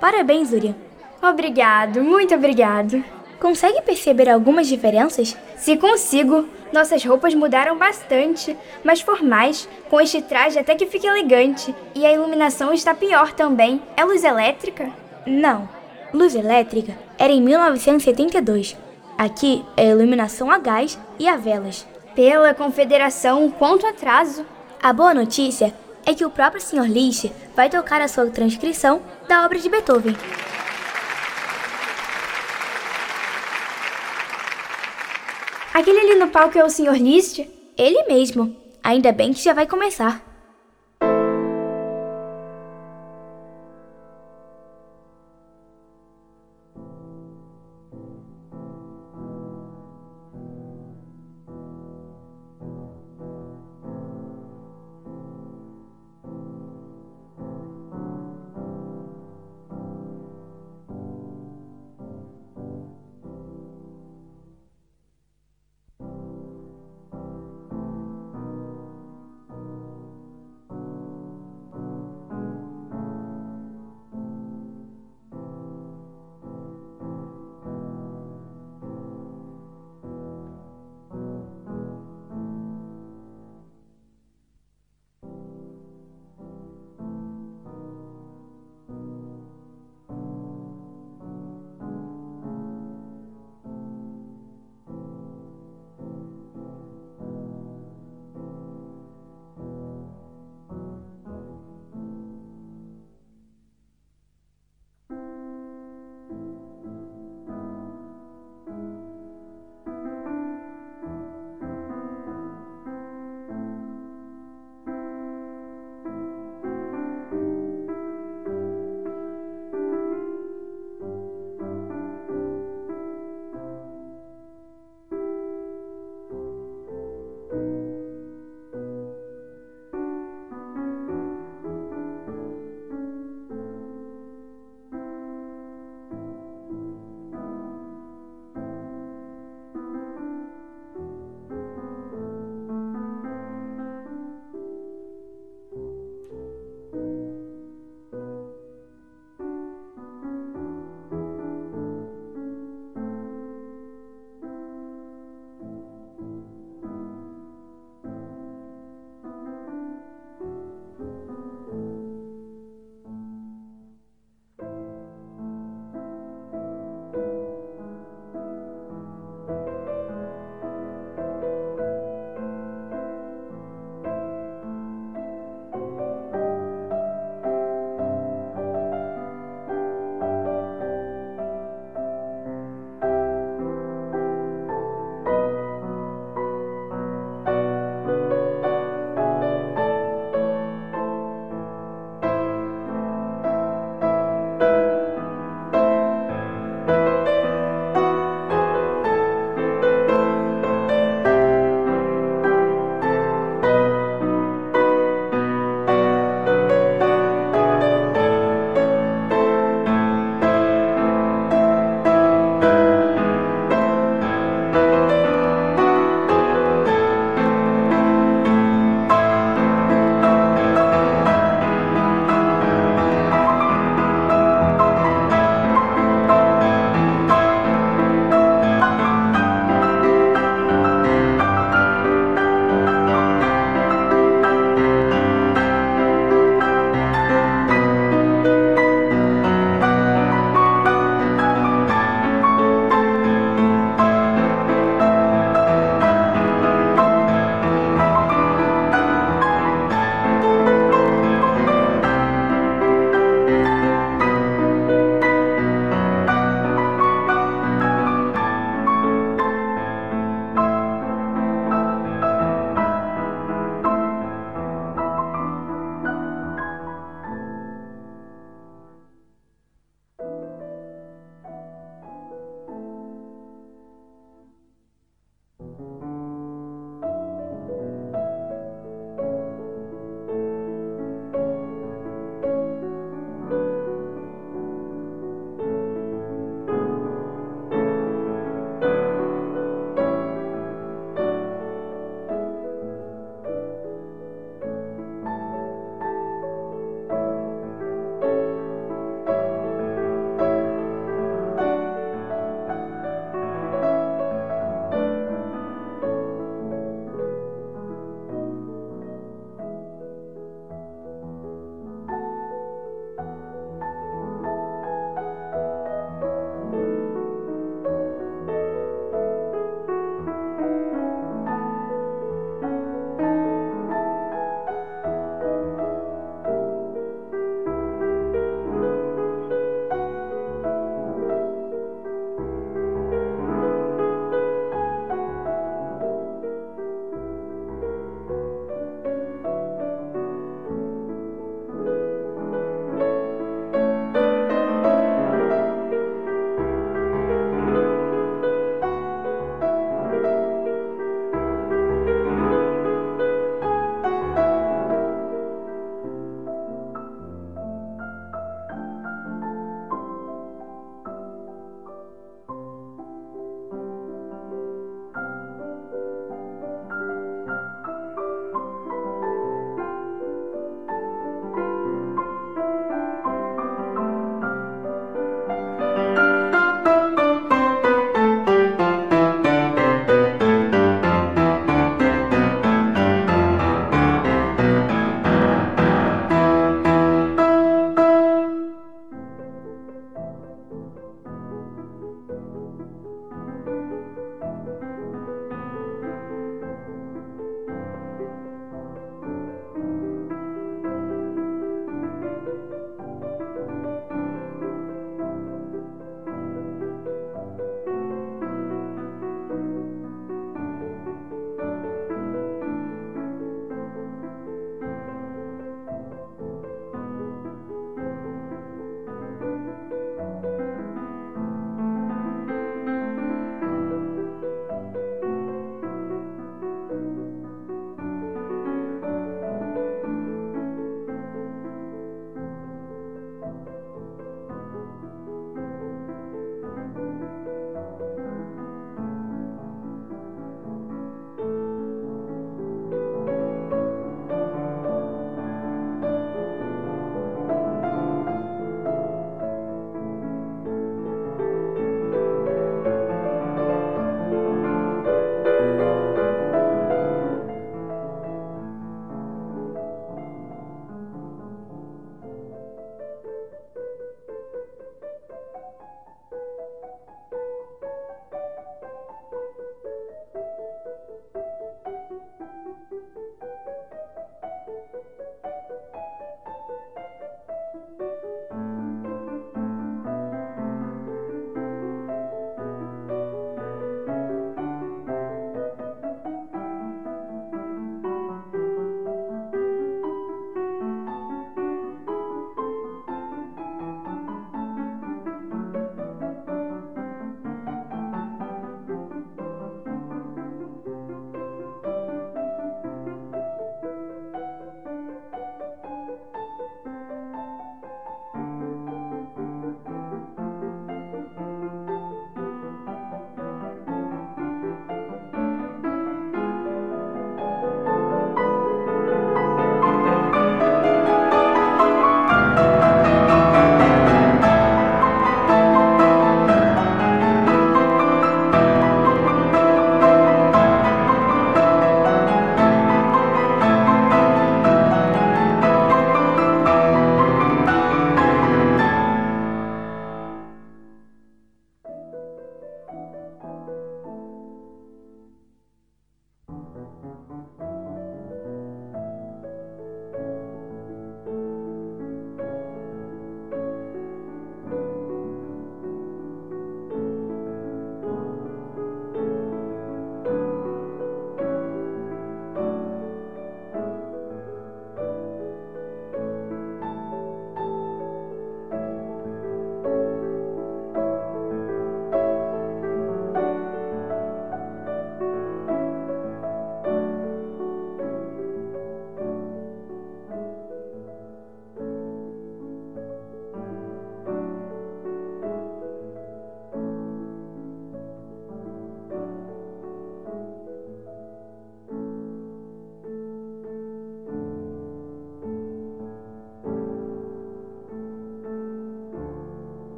Parabéns, 0.00 0.50
Urian. 0.50 0.74
Obrigado, 1.20 2.02
muito 2.02 2.34
obrigado. 2.34 3.04
Consegue 3.42 3.82
perceber 3.82 4.30
algumas 4.30 4.68
diferenças? 4.68 5.36
Se 5.56 5.76
consigo, 5.76 6.48
nossas 6.72 7.04
roupas 7.04 7.34
mudaram 7.34 7.76
bastante, 7.76 8.56
mais 8.84 9.00
formais, 9.00 9.68
com 9.90 10.00
este 10.00 10.22
traje 10.22 10.60
até 10.60 10.76
que 10.76 10.86
fica 10.86 11.08
elegante. 11.08 11.74
E 11.92 12.06
a 12.06 12.12
iluminação 12.12 12.72
está 12.72 12.94
pior 12.94 13.32
também. 13.32 13.82
É 13.96 14.04
luz 14.04 14.22
elétrica? 14.22 14.88
Não. 15.26 15.68
Luz 16.14 16.36
elétrica 16.36 16.96
era 17.18 17.32
em 17.32 17.42
1972. 17.42 18.76
Aqui 19.18 19.64
é 19.76 19.90
iluminação 19.90 20.48
a 20.48 20.58
gás 20.58 20.96
e 21.18 21.26
a 21.26 21.36
velas. 21.36 21.84
Pela 22.14 22.54
confederação, 22.54 23.50
quanto 23.50 23.88
atraso. 23.88 24.46
A 24.80 24.92
boa 24.92 25.12
notícia 25.12 25.74
é 26.06 26.14
que 26.14 26.24
o 26.24 26.30
próprio 26.30 26.62
Sr. 26.62 26.86
Liszt 26.86 27.32
vai 27.56 27.68
tocar 27.68 28.00
a 28.00 28.06
sua 28.06 28.26
transcrição 28.26 29.02
da 29.26 29.44
obra 29.44 29.58
de 29.58 29.68
Beethoven. 29.68 30.14
Aquele 35.72 36.00
ali 36.00 36.14
no 36.16 36.28
palco 36.28 36.58
é 36.58 36.64
o 36.64 36.68
Sr. 36.68 36.94
Liszt? 37.00 37.48
Ele 37.78 38.02
mesmo. 38.04 38.54
Ainda 38.82 39.10
bem 39.10 39.32
que 39.32 39.42
já 39.42 39.54
vai 39.54 39.66
começar. 39.66 40.31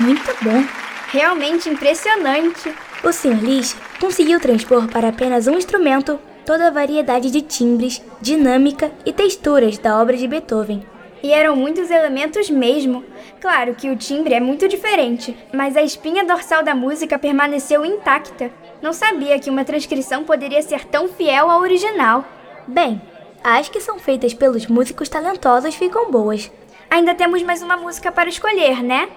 Muito 0.00 0.34
bom. 0.42 0.64
Realmente 1.08 1.68
impressionante. 1.68 2.74
O 3.04 3.12
Sr. 3.12 3.42
Liszt 3.42 3.76
conseguiu 4.00 4.40
transpor 4.40 4.88
para 4.88 5.08
apenas 5.08 5.46
um 5.46 5.58
instrumento 5.58 6.18
toda 6.46 6.68
a 6.68 6.70
variedade 6.70 7.30
de 7.30 7.42
timbres, 7.42 8.02
dinâmica 8.18 8.90
e 9.04 9.12
texturas 9.12 9.76
da 9.76 10.00
obra 10.00 10.16
de 10.16 10.26
Beethoven. 10.26 10.82
E 11.22 11.32
eram 11.32 11.54
muitos 11.54 11.90
elementos 11.90 12.48
mesmo. 12.48 13.04
Claro 13.42 13.74
que 13.74 13.90
o 13.90 13.96
timbre 13.96 14.32
é 14.32 14.40
muito 14.40 14.66
diferente, 14.66 15.36
mas 15.52 15.76
a 15.76 15.82
espinha 15.82 16.24
dorsal 16.24 16.62
da 16.62 16.74
música 16.74 17.18
permaneceu 17.18 17.84
intacta. 17.84 18.50
Não 18.80 18.94
sabia 18.94 19.38
que 19.38 19.50
uma 19.50 19.66
transcrição 19.66 20.24
poderia 20.24 20.62
ser 20.62 20.86
tão 20.86 21.08
fiel 21.08 21.50
ao 21.50 21.60
original. 21.60 22.24
Bem, 22.66 23.02
as 23.44 23.68
que 23.68 23.80
são 23.80 23.98
feitas 23.98 24.32
pelos 24.32 24.66
músicos 24.66 25.10
talentosos 25.10 25.74
ficam 25.74 26.10
boas. 26.10 26.50
Ainda 26.88 27.14
temos 27.14 27.42
mais 27.42 27.62
uma 27.62 27.76
música 27.76 28.10
para 28.10 28.30
escolher, 28.30 28.82
né? 28.82 29.08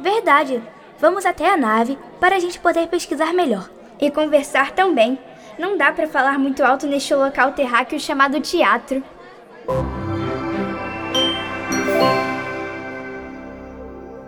Verdade. 0.00 0.62
Vamos 1.00 1.24
até 1.24 1.48
a 1.48 1.56
nave 1.56 1.98
para 2.18 2.36
a 2.36 2.40
gente 2.40 2.58
poder 2.58 2.88
pesquisar 2.88 3.32
melhor. 3.32 3.68
E 4.00 4.10
conversar 4.10 4.72
também. 4.72 5.18
Não 5.58 5.76
dá 5.76 5.92
para 5.92 6.06
falar 6.06 6.38
muito 6.38 6.62
alto 6.62 6.86
neste 6.86 7.14
local 7.14 7.52
terráqueo 7.52 7.98
chamado 7.98 8.40
teatro. 8.40 9.02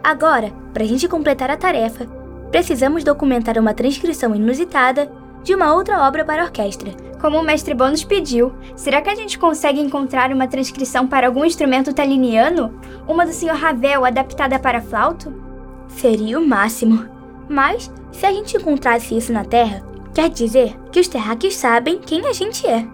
Agora, 0.02 0.52
para 0.72 0.82
a 0.82 0.86
gente 0.86 1.06
completar 1.06 1.50
a 1.50 1.56
tarefa, 1.56 2.06
precisamos 2.50 3.04
documentar 3.04 3.58
uma 3.58 3.72
transcrição 3.72 4.34
inusitada 4.34 5.10
de 5.44 5.54
uma 5.54 5.72
outra 5.72 6.06
obra 6.06 6.24
para 6.24 6.42
orquestra. 6.42 6.92
Como 7.20 7.38
o 7.38 7.42
mestre 7.42 7.74
Bônus 7.74 8.02
pediu, 8.02 8.52
será 8.74 9.00
que 9.00 9.10
a 9.10 9.14
gente 9.14 9.38
consegue 9.38 9.80
encontrar 9.80 10.32
uma 10.32 10.48
transcrição 10.48 11.06
para 11.06 11.26
algum 11.26 11.44
instrumento 11.44 11.94
taliniano? 11.94 12.80
Uma 13.06 13.24
do 13.24 13.32
Sr. 13.32 13.54
Ravel 13.54 14.04
adaptada 14.04 14.58
para 14.58 14.80
flauto? 14.80 15.49
Seria 15.96 16.38
o 16.38 16.46
máximo. 16.46 17.06
Mas, 17.48 17.90
se 18.12 18.26
a 18.26 18.32
gente 18.32 18.56
encontrasse 18.56 19.16
isso 19.16 19.32
na 19.32 19.44
Terra, 19.44 19.82
quer 20.14 20.28
dizer 20.28 20.76
que 20.90 21.00
os 21.00 21.08
terráqueos 21.08 21.56
sabem 21.56 21.98
quem 21.98 22.26
a 22.26 22.32
gente 22.32 22.66
é 22.66 22.86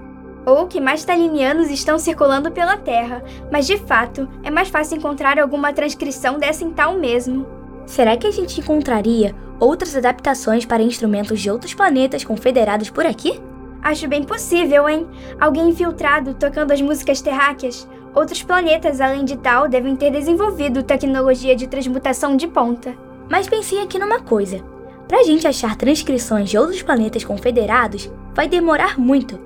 ou 0.47 0.69
que 0.69 0.81
mais 0.81 1.05
talinianos 1.05 1.69
estão 1.71 1.99
circulando 1.99 2.53
pela 2.53 2.77
Terra, 2.77 3.23
mas 3.51 3.67
de 3.67 3.77
fato 3.77 4.29
é 4.45 4.51
mais 4.51 4.69
fácil 4.69 4.97
encontrar 4.97 5.41
alguma 5.41 5.73
transcrição 5.73 6.39
dessa 6.39 6.63
em 6.63 6.71
tal 6.71 6.97
mesmo. 6.97 7.45
Será 7.85 8.17
que 8.17 8.29
a 8.29 8.31
gente 8.31 8.61
encontraria 8.61 9.35
outras 9.59 9.97
adaptações 9.97 10.65
para 10.65 10.83
instrumentos 10.83 11.41
de 11.41 11.51
outros 11.51 11.75
planetas 11.75 12.23
confederados 12.23 12.91
por 12.91 13.05
aqui? 13.05 13.41
Acho 13.83 14.09
bem 14.09 14.23
possível, 14.23 14.89
hein? 14.89 15.07
Alguém 15.41 15.69
infiltrado 15.69 16.35
tocando 16.35 16.73
as 16.73 16.81
músicas 16.81 17.21
terráqueas. 17.21 17.89
Outros 18.17 18.43
planetas, 18.43 18.99
além 18.99 19.27
de 19.27 19.37
tal, 19.37 19.69
devem 19.69 19.95
ter 19.95 20.11
desenvolvido 20.11 20.83
tecnologia 20.83 21.55
de 21.55 21.67
transmutação 21.67 22.35
de 22.35 22.49
ponta. 22.49 22.95
Mas 23.29 23.47
pensei 23.47 23.79
aqui 23.83 23.99
numa 23.99 24.21
coisa. 24.21 24.65
Pra 25.07 25.23
gente 25.23 25.47
achar 25.47 25.77
transcrições 25.77 26.49
de 26.49 26.57
outros 26.57 26.81
planetas 26.81 27.23
confederados, 27.25 28.11
vai 28.35 28.49
demorar 28.49 28.99
muito. 28.99 29.39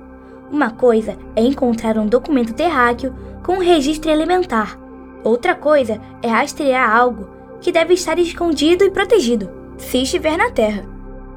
Uma 0.49 0.69
coisa 0.69 1.17
é 1.35 1.41
encontrar 1.41 1.97
um 1.97 2.07
documento 2.07 2.53
terráqueo 2.53 3.13
com 3.43 3.55
um 3.55 3.59
registro 3.59 4.09
elementar. 4.09 4.79
Outra 5.21 5.53
coisa 5.53 5.99
é 6.23 6.29
rastrear 6.29 6.95
algo 6.95 7.27
que 7.59 7.73
deve 7.73 7.93
estar 7.93 8.17
escondido 8.19 8.85
e 8.85 8.89
protegido, 8.89 9.49
se 9.77 10.01
estiver 10.01 10.37
na 10.37 10.49
Terra. 10.49 10.85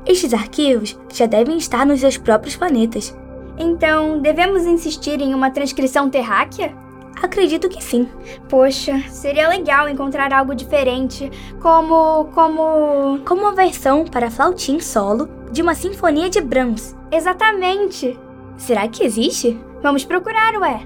Estes 0.06 0.32
arquivos 0.32 0.96
já 1.12 1.26
devem 1.26 1.56
estar 1.56 1.84
nos 1.84 1.98
seus 1.98 2.16
próprios 2.16 2.54
planetas. 2.54 3.12
Então, 3.58 4.20
devemos 4.20 4.66
insistir 4.66 5.20
em 5.20 5.34
uma 5.34 5.50
transcrição 5.50 6.08
terráquea? 6.08 6.83
Acredito 7.22 7.68
que 7.68 7.82
sim. 7.82 8.08
Poxa, 8.48 9.02
seria 9.08 9.48
legal 9.48 9.88
encontrar 9.88 10.32
algo 10.32 10.54
diferente, 10.54 11.30
como. 11.60 12.26
como. 12.34 13.20
como 13.24 13.42
uma 13.42 13.52
versão 13.52 14.04
para 14.04 14.30
flautim 14.30 14.80
solo 14.80 15.28
de 15.50 15.62
uma 15.62 15.74
sinfonia 15.74 16.28
de 16.28 16.40
Brahms. 16.40 16.96
Exatamente! 17.10 18.18
Será 18.56 18.88
que 18.88 19.04
existe? 19.04 19.58
Vamos 19.82 20.04
procurar, 20.04 20.54
ué. 20.60 20.80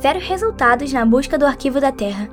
Zero 0.00 0.18
resultados 0.18 0.92
na 0.92 1.04
busca 1.04 1.36
do 1.36 1.44
arquivo 1.44 1.80
da 1.80 1.92
Terra. 1.92 2.28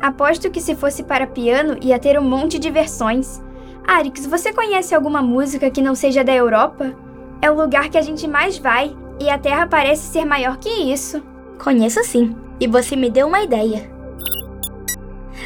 Aposto 0.00 0.50
que 0.50 0.60
se 0.60 0.74
fosse 0.74 1.02
para 1.02 1.26
piano 1.26 1.76
ia 1.80 1.98
ter 1.98 2.18
um 2.18 2.22
monte 2.22 2.58
de 2.58 2.70
versões. 2.70 3.42
Arix, 3.86 4.26
você 4.26 4.52
conhece 4.52 4.94
alguma 4.94 5.22
música 5.22 5.70
que 5.70 5.80
não 5.80 5.94
seja 5.94 6.24
da 6.24 6.34
Europa? 6.34 6.94
É 7.40 7.50
o 7.50 7.54
lugar 7.54 7.88
que 7.88 7.98
a 7.98 8.02
gente 8.02 8.26
mais 8.26 8.58
vai 8.58 8.96
e 9.20 9.30
a 9.30 9.38
Terra 9.38 9.66
parece 9.66 10.02
ser 10.02 10.24
maior 10.24 10.56
que 10.56 10.68
isso. 10.68 11.22
Conheço 11.62 12.02
sim, 12.04 12.36
e 12.60 12.66
você 12.66 12.96
me 12.96 13.10
deu 13.10 13.26
uma 13.26 13.42
ideia. 13.42 13.90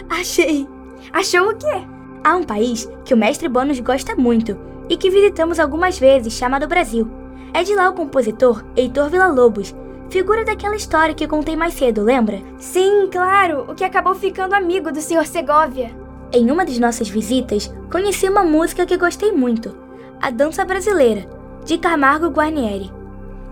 Achei! 0.08 0.68
Achou 1.12 1.50
o 1.50 1.56
quê? 1.56 1.86
Há 2.22 2.36
um 2.36 2.44
país 2.44 2.88
que 3.04 3.14
o 3.14 3.16
mestre 3.16 3.48
Bônus 3.48 3.80
gosta 3.80 4.14
muito 4.14 4.56
e 4.88 4.96
que 4.96 5.10
visitamos 5.10 5.58
algumas 5.58 5.98
vezes, 5.98 6.32
chamado 6.34 6.68
Brasil. 6.68 7.10
É 7.54 7.62
de 7.62 7.74
lá 7.74 7.88
o 7.88 7.94
compositor 7.94 8.64
Heitor 8.76 9.08
Villa-Lobos, 9.08 9.74
figura 10.10 10.44
daquela 10.44 10.76
história 10.76 11.14
que 11.14 11.26
contei 11.26 11.56
mais 11.56 11.74
cedo, 11.74 12.02
lembra? 12.02 12.40
Sim, 12.58 13.08
claro, 13.10 13.66
o 13.68 13.74
que 13.74 13.84
acabou 13.84 14.14
ficando 14.14 14.54
amigo 14.54 14.92
do 14.92 15.00
Sr. 15.00 15.26
Segovia. 15.26 15.90
Em 16.32 16.50
uma 16.50 16.64
de 16.64 16.80
nossas 16.80 17.08
visitas, 17.08 17.72
conheci 17.90 18.28
uma 18.28 18.44
música 18.44 18.86
que 18.86 18.96
gostei 18.96 19.32
muito, 19.32 19.76
a 20.20 20.30
Dança 20.30 20.64
Brasileira, 20.64 21.26
de 21.64 21.78
Camargo 21.78 22.28
Guarnieri. 22.28 22.92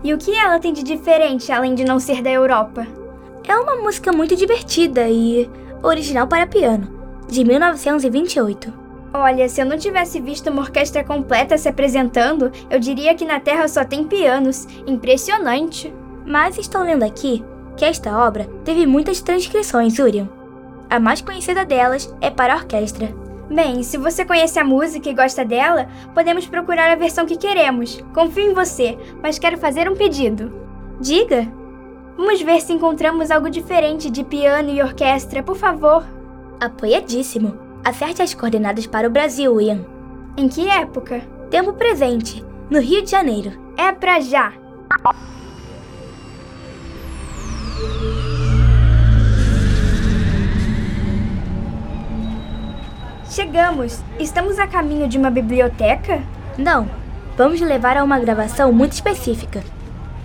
E 0.03 0.13
o 0.13 0.17
que 0.17 0.31
ela 0.31 0.59
tem 0.59 0.71
de 0.71 0.83
diferente, 0.83 1.51
além 1.51 1.75
de 1.75 1.83
não 1.83 1.99
ser 1.99 2.21
da 2.21 2.29
Europa? 2.29 2.87
É 3.47 3.55
uma 3.57 3.75
música 3.75 4.11
muito 4.11 4.35
divertida 4.35 5.09
e 5.09 5.49
original 5.83 6.27
para 6.27 6.47
piano, 6.47 6.87
de 7.27 7.43
1928. 7.43 8.73
Olha, 9.13 9.49
se 9.49 9.59
eu 9.59 9.65
não 9.65 9.77
tivesse 9.77 10.19
visto 10.21 10.49
uma 10.49 10.61
orquestra 10.61 11.03
completa 11.03 11.57
se 11.57 11.67
apresentando, 11.67 12.51
eu 12.69 12.79
diria 12.79 13.15
que 13.15 13.25
na 13.25 13.39
Terra 13.39 13.67
só 13.67 13.83
tem 13.83 14.03
pianos. 14.03 14.67
Impressionante. 14.85 15.91
Mas 16.25 16.57
estou 16.57 16.83
lendo 16.83 17.03
aqui 17.03 17.43
que 17.75 17.85
esta 17.85 18.15
obra 18.25 18.47
teve 18.63 18.85
muitas 18.85 19.19
transcrições, 19.19 19.97
Urian. 19.97 20.29
A 20.89 20.99
mais 20.99 21.21
conhecida 21.21 21.65
delas 21.65 22.13
é 22.21 22.29
para 22.29 22.53
a 22.53 22.57
orquestra. 22.57 23.09
Bem, 23.49 23.81
se 23.81 23.97
você 23.97 24.23
conhece 24.23 24.59
a 24.59 24.63
música 24.63 25.09
e 25.09 25.13
gosta 25.13 25.43
dela, 25.43 25.87
podemos 26.13 26.45
procurar 26.45 26.91
a 26.91 26.95
versão 26.95 27.25
que 27.25 27.35
queremos. 27.35 27.99
Confio 28.13 28.43
em 28.43 28.53
você, 28.53 28.97
mas 29.23 29.39
quero 29.39 29.57
fazer 29.57 29.89
um 29.89 29.95
pedido. 29.95 30.53
Diga! 31.01 31.51
Vamos 32.15 32.41
ver 32.41 32.61
se 32.61 32.73
encontramos 32.73 33.31
algo 33.31 33.49
diferente 33.49 34.09
de 34.09 34.23
piano 34.23 34.69
e 34.69 34.81
orquestra, 34.81 35.41
por 35.41 35.55
favor. 35.55 36.05
Apoiadíssimo! 36.59 37.57
Acerte 37.83 38.21
as 38.21 38.33
coordenadas 38.33 38.85
para 38.85 39.07
o 39.07 39.11
Brasil, 39.11 39.59
Ian. 39.59 39.85
Em 40.37 40.47
que 40.47 40.67
época? 40.69 41.21
Tempo 41.49 41.73
presente, 41.73 42.45
no 42.69 42.79
Rio 42.79 43.01
de 43.01 43.09
Janeiro. 43.09 43.51
É 43.77 43.91
pra 43.91 44.19
já! 44.19 44.53
Chegamos! 53.29 53.99
Estamos 54.19 54.57
a 54.57 54.65
caminho 54.65 55.07
de 55.07 55.15
uma 55.15 55.29
biblioteca? 55.29 56.19
Não, 56.57 56.89
vamos 57.37 57.61
levar 57.61 57.95
a 57.95 58.03
uma 58.03 58.17
gravação 58.17 58.73
muito 58.73 58.93
específica. 58.93 59.63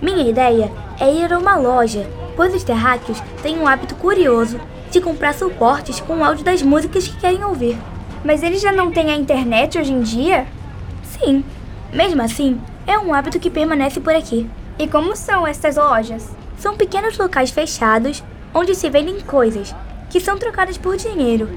Minha 0.01 0.27
ideia 0.27 0.71
é 0.99 1.13
ir 1.13 1.31
a 1.31 1.37
uma 1.37 1.55
loja, 1.55 2.09
pois 2.35 2.51
os 2.55 2.63
terráqueos 2.63 3.21
têm 3.43 3.59
um 3.59 3.67
hábito 3.67 3.93
curioso 3.93 4.59
de 4.89 4.99
comprar 4.99 5.35
suportes 5.35 5.99
com 5.99 6.17
o 6.17 6.23
áudio 6.23 6.43
das 6.43 6.63
músicas 6.63 7.07
que 7.07 7.17
querem 7.17 7.43
ouvir. 7.43 7.77
Mas 8.23 8.41
eles 8.41 8.59
já 8.59 8.71
não 8.71 8.91
têm 8.91 9.11
a 9.11 9.15
internet 9.15 9.77
hoje 9.77 9.93
em 9.93 10.01
dia? 10.01 10.47
Sim. 11.03 11.45
Mesmo 11.93 12.23
assim, 12.23 12.59
é 12.87 12.97
um 12.97 13.13
hábito 13.13 13.39
que 13.39 13.51
permanece 13.51 13.99
por 13.99 14.15
aqui. 14.15 14.49
E 14.79 14.87
como 14.87 15.15
são 15.15 15.45
essas 15.45 15.75
lojas? 15.75 16.35
São 16.57 16.75
pequenos 16.75 17.15
locais 17.19 17.51
fechados 17.51 18.23
onde 18.51 18.73
se 18.73 18.89
vendem 18.89 19.19
coisas 19.19 19.75
que 20.09 20.19
são 20.19 20.39
trocadas 20.39 20.75
por 20.75 20.97
dinheiro. 20.97 21.47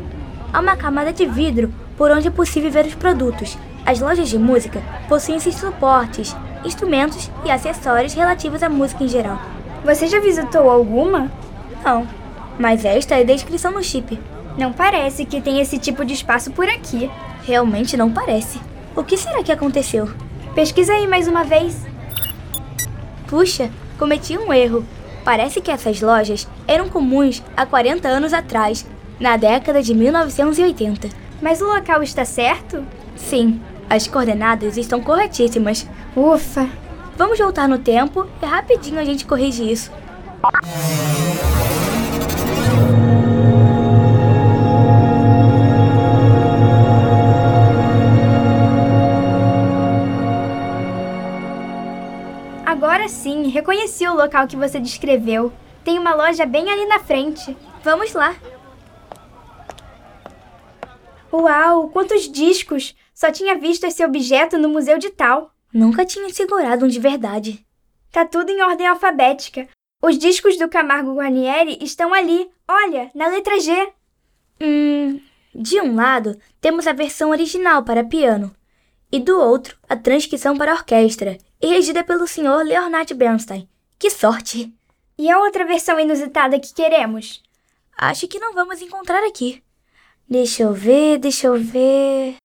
Há 0.53 0.61
uma 0.61 0.77
camada 0.77 1.13
de 1.13 1.27
vidro 1.27 1.73
por 1.97 2.11
onde 2.11 2.29
é 2.29 2.31
possível 2.31 2.71
ver 2.71 2.87
os 2.87 2.95
produtos. 2.95 3.59
As 3.85 4.01
lojas 4.01 4.29
de 4.29 4.39
música 4.39 4.83
possuem 5.09 5.37
esses 5.37 5.55
suportes, 5.55 6.35
instrumentos 6.65 7.31
e 7.45 7.51
acessórios 7.51 8.15
relativos 8.15 8.63
à 8.63 8.69
música 8.69 9.05
em 9.05 9.09
geral. 9.09 9.39
Você 9.85 10.07
já 10.07 10.21
visitou 10.21 10.71
alguma? 10.71 11.31
Não, 11.85 12.07
mas 12.59 12.85
esta 12.85 13.15
é 13.15 13.21
a 13.21 13.25
descrição 13.25 13.73
no 13.73 13.83
chip. 13.83 14.19
Não 14.57 14.73
parece 14.73 15.25
que 15.25 15.41
tem 15.41 15.61
esse 15.61 15.79
tipo 15.79 16.05
de 16.05 16.15
espaço 16.15 16.51
por 16.51 16.69
aqui. 16.69 17.11
Realmente 17.45 17.97
não 17.97 18.11
parece. 18.11 18.61
O 18.97 19.05
que 19.05 19.17
será 19.17 19.43
que 19.43 19.53
aconteceu? 19.53 20.09
Pesquisa 20.55 20.93
aí 20.93 21.07
mais 21.07 21.29
uma 21.29 21.45
vez. 21.45 21.87
Puxa, 23.29 23.71
cometi 23.99 24.37
um 24.37 24.53
erro. 24.53 24.85
Parece 25.25 25.61
que 25.61 25.71
essas 25.71 26.01
lojas 26.01 26.49
eram 26.67 26.89
comuns 26.89 27.43
há 27.57 27.65
40 27.65 28.09
anos 28.09 28.33
atrás, 28.33 28.85
na 29.19 29.37
década 29.37 29.83
de 29.83 29.95
1980. 29.95 31.09
Mas 31.41 31.61
o 31.61 31.67
local 31.67 32.03
está 32.03 32.25
certo? 32.25 32.85
Sim, 33.17 33.61
as 33.89 34.07
coordenadas 34.07 34.77
estão 34.77 35.01
corretíssimas. 35.01 35.87
Ufa! 36.17 36.69
Vamos 37.17 37.39
voltar 37.39 37.69
no 37.69 37.79
tempo 37.79 38.27
e 38.41 38.47
rapidinho 38.47 39.01
a 39.01 39.05
gente 39.05 39.27
corrige 39.27 39.71
isso. 39.71 39.91
Agora 52.65 53.09
sim, 53.09 53.49
reconheci 53.49 54.07
o 54.07 54.15
local 54.15 54.47
que 54.47 54.57
você 54.57 54.79
descreveu. 54.79 55.53
Tem 55.83 55.99
uma 55.99 56.15
loja 56.15 56.47
bem 56.47 56.71
ali 56.71 56.87
na 56.87 57.01
frente. 57.01 57.57
Vamos 57.83 58.13
lá! 58.13 58.35
Uau, 61.33 61.89
quantos 61.91 62.31
discos! 62.31 62.95
Só 63.15 63.31
tinha 63.31 63.59
visto 63.59 63.85
esse 63.85 64.05
objeto 64.05 64.57
no 64.57 64.69
museu 64.69 64.99
de 64.99 65.11
tal. 65.11 65.53
Nunca 65.73 66.05
tinha 66.05 66.33
segurado 66.33 66.87
um 66.87 66.89
de 66.89 67.01
verdade. 67.01 67.67
Tá 68.11 68.25
tudo 68.25 68.51
em 68.51 68.63
ordem 68.63 68.87
alfabética. 68.87 69.69
Os 70.01 70.17
discos 70.17 70.57
do 70.57 70.69
Camargo 70.69 71.15
Guarnieri 71.15 71.79
estão 71.83 72.15
ali. 72.15 72.49
Olha, 72.67 73.11
na 73.15 73.29
letra 73.29 73.59
G. 73.59 73.93
Hum, 74.61 75.21
de 75.55 75.81
um 75.81 75.95
lado, 75.95 76.39
temos 76.61 76.87
a 76.87 76.93
versão 76.93 77.31
original 77.31 77.83
para 77.83 78.05
piano, 78.05 78.55
e 79.11 79.19
do 79.19 79.39
outro, 79.41 79.77
a 79.89 79.97
transcrição 79.97 80.57
para 80.57 80.73
orquestra, 80.73 81.39
e 81.61 81.67
regida 81.67 82.05
pelo 82.05 82.27
Sr. 82.27 82.65
Leonard 82.65 83.13
Bernstein. 83.15 83.69
Que 83.99 84.11
sorte! 84.11 84.73
E 85.19 85.29
a 85.29 85.39
outra 85.41 85.65
versão 85.65 85.99
inusitada 85.99 86.61
que 86.61 86.73
queremos? 86.73 87.43
Acho 87.97 88.29
que 88.29 88.39
não 88.39 88.55
vamos 88.55 88.81
encontrar 88.81 89.25
aqui. 89.25 89.63
Deixa 90.29 90.63
eu 90.65 90.73
ver, 90.73 91.19
deixa 91.19 91.47
eu 91.47 91.59
ver. 91.59 92.37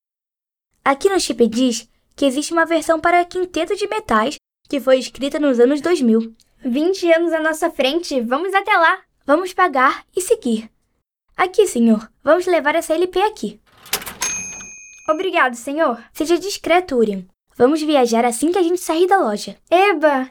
Aqui 0.86 1.10
no 1.10 1.20
chip 1.20 1.46
diz 1.48 1.90
que 2.16 2.26
existe 2.26 2.54
uma 2.54 2.66
versão 2.66 3.00
para 3.00 3.26
quinteto 3.26 3.76
de 3.76 3.88
metais 3.88 4.36
que 4.70 4.80
foi 4.80 4.98
escrita 5.00 5.38
nos 5.40 5.60
anos 5.60 5.82
2000. 5.82 6.34
20 6.66 7.14
anos 7.14 7.34
à 7.34 7.40
nossa 7.40 7.70
frente, 7.70 8.22
vamos 8.22 8.54
até 8.54 8.76
lá. 8.78 9.02
Vamos 9.26 9.54
pagar 9.54 10.06
e 10.16 10.22
seguir. 10.22 10.70
Aqui, 11.36 11.68
senhor. 11.68 12.10
Vamos 12.24 12.46
levar 12.46 12.76
essa 12.76 12.94
LP 12.94 13.22
aqui. 13.22 13.60
Obrigado, 15.10 15.56
senhor. 15.56 16.02
Seja 16.14 16.38
discreto, 16.38 16.96
Urian. 16.96 17.26
Vamos 17.58 17.82
viajar 17.82 18.24
assim 18.26 18.52
que 18.52 18.58
a 18.58 18.64
gente 18.64 18.80
sair 18.80 19.08
da 19.08 19.18
loja. 19.18 19.58
Eba! 19.70 20.30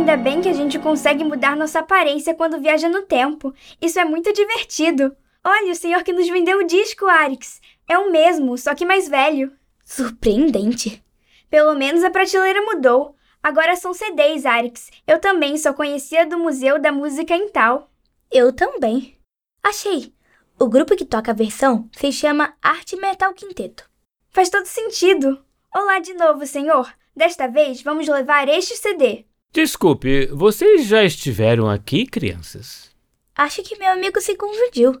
Ainda 0.00 0.16
bem 0.16 0.40
que 0.40 0.48
a 0.48 0.54
gente 0.54 0.78
consegue 0.78 1.22
mudar 1.22 1.54
nossa 1.54 1.80
aparência 1.80 2.34
quando 2.34 2.58
viaja 2.58 2.88
no 2.88 3.02
tempo. 3.02 3.52
Isso 3.82 4.00
é 4.00 4.04
muito 4.04 4.32
divertido. 4.32 5.14
Olha, 5.44 5.72
o 5.72 5.74
senhor 5.74 6.02
que 6.02 6.10
nos 6.10 6.26
vendeu 6.26 6.58
o 6.58 6.66
disco, 6.66 7.04
Arix. 7.04 7.60
É 7.86 7.98
o 7.98 8.10
mesmo, 8.10 8.56
só 8.56 8.74
que 8.74 8.86
mais 8.86 9.06
velho. 9.06 9.52
Surpreendente. 9.84 11.04
Pelo 11.50 11.74
menos 11.74 12.02
a 12.02 12.08
prateleira 12.08 12.62
mudou. 12.62 13.14
Agora 13.42 13.76
são 13.76 13.92
CDs, 13.92 14.46
Arix. 14.46 14.90
Eu 15.06 15.18
também 15.18 15.58
só 15.58 15.74
conhecia 15.74 16.24
do 16.24 16.38
Museu 16.38 16.80
da 16.80 16.90
Música 16.90 17.36
em 17.36 17.50
Tal. 17.50 17.90
Eu 18.32 18.54
também. 18.54 19.18
Achei. 19.62 20.14
O 20.58 20.66
grupo 20.66 20.96
que 20.96 21.04
toca 21.04 21.32
a 21.32 21.34
versão 21.34 21.90
se 21.92 22.10
chama 22.10 22.54
Arte 22.62 22.96
Metal 22.96 23.34
Quinteto. 23.34 23.84
Faz 24.30 24.48
todo 24.48 24.64
sentido. 24.64 25.44
Olá 25.74 25.98
de 25.98 26.14
novo, 26.14 26.46
senhor. 26.46 26.90
Desta 27.14 27.46
vez 27.46 27.82
vamos 27.82 28.08
levar 28.08 28.48
este 28.48 28.78
CD. 28.78 29.26
Desculpe, 29.52 30.26
vocês 30.26 30.86
já 30.86 31.02
estiveram 31.02 31.68
aqui, 31.68 32.06
crianças? 32.06 32.88
Acho 33.34 33.64
que 33.64 33.76
meu 33.76 33.90
amigo 33.90 34.20
se 34.20 34.36
confundiu. 34.36 35.00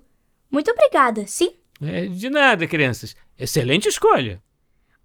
Muito 0.50 0.72
obrigada, 0.72 1.24
sim? 1.28 1.52
É, 1.80 2.06
de 2.06 2.28
nada, 2.28 2.66
crianças. 2.66 3.14
Excelente 3.38 3.88
escolha. 3.88 4.42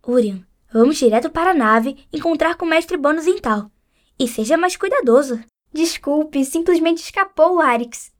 Urian, 0.06 0.44
vamos 0.74 0.98
direto 0.98 1.30
para 1.30 1.52
a 1.52 1.54
nave 1.54 1.96
encontrar 2.12 2.56
com 2.56 2.66
o 2.66 2.68
mestre 2.68 2.98
Bônus 2.98 3.28
em 3.28 3.38
tal. 3.38 3.70
E 4.18 4.28
seja 4.28 4.58
mais 4.58 4.76
cuidadoso. 4.76 5.40
Desculpe, 5.72 6.44
simplesmente 6.44 7.04
escapou, 7.04 7.62
Arix. 7.62 8.12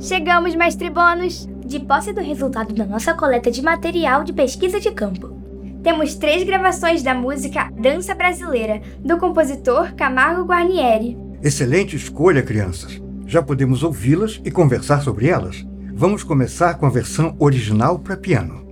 Chegamos, 0.00 0.56
mestre 0.56 0.90
Bônus! 0.90 1.53
De 1.64 1.80
posse 1.80 2.12
do 2.12 2.20
resultado 2.20 2.74
da 2.74 2.84
nossa 2.84 3.14
coleta 3.14 3.50
de 3.50 3.62
material 3.62 4.22
de 4.22 4.32
pesquisa 4.32 4.78
de 4.78 4.90
campo. 4.90 5.40
Temos 5.82 6.14
três 6.14 6.44
gravações 6.44 7.02
da 7.02 7.14
música 7.14 7.70
Dança 7.78 8.14
Brasileira, 8.14 8.82
do 9.00 9.18
compositor 9.18 9.94
Camargo 9.94 10.44
Guarnieri. 10.44 11.16
Excelente 11.42 11.96
escolha, 11.96 12.42
crianças. 12.42 13.00
Já 13.26 13.42
podemos 13.42 13.82
ouvi-las 13.82 14.40
e 14.44 14.50
conversar 14.50 15.02
sobre 15.02 15.28
elas. 15.28 15.64
Vamos 15.94 16.22
começar 16.22 16.74
com 16.74 16.86
a 16.86 16.90
versão 16.90 17.34
original 17.38 17.98
para 17.98 18.16
piano. 18.16 18.63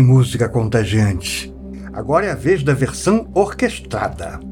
Música 0.00 0.48
contagiante! 0.48 1.52
Agora 1.92 2.26
é 2.26 2.32
a 2.32 2.36
vez 2.36 2.62
da 2.62 2.72
versão 2.72 3.30
orquestrada. 3.34 4.49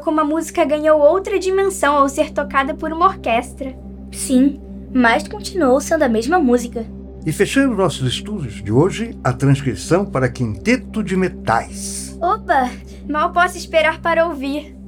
Como 0.00 0.20
a 0.20 0.24
música 0.24 0.64
ganhou 0.64 1.00
outra 1.00 1.38
dimensão 1.38 1.94
ao 1.94 2.08
ser 2.08 2.32
tocada 2.32 2.74
por 2.74 2.92
uma 2.92 3.06
orquestra. 3.06 3.76
Sim, 4.12 4.60
mas 4.92 5.28
continuou 5.28 5.80
sendo 5.80 6.02
a 6.02 6.08
mesma 6.08 6.38
música. 6.38 6.84
E 7.24 7.32
fechando 7.32 7.76
nossos 7.76 8.12
estudos 8.12 8.62
de 8.62 8.72
hoje, 8.72 9.16
a 9.22 9.32
transcrição 9.32 10.06
para 10.06 10.28
quinteto 10.28 11.02
de 11.02 11.16
metais. 11.16 12.18
Opa, 12.20 12.70
mal 13.08 13.32
posso 13.32 13.58
esperar 13.58 14.00
para 14.00 14.26
ouvir. 14.26 14.79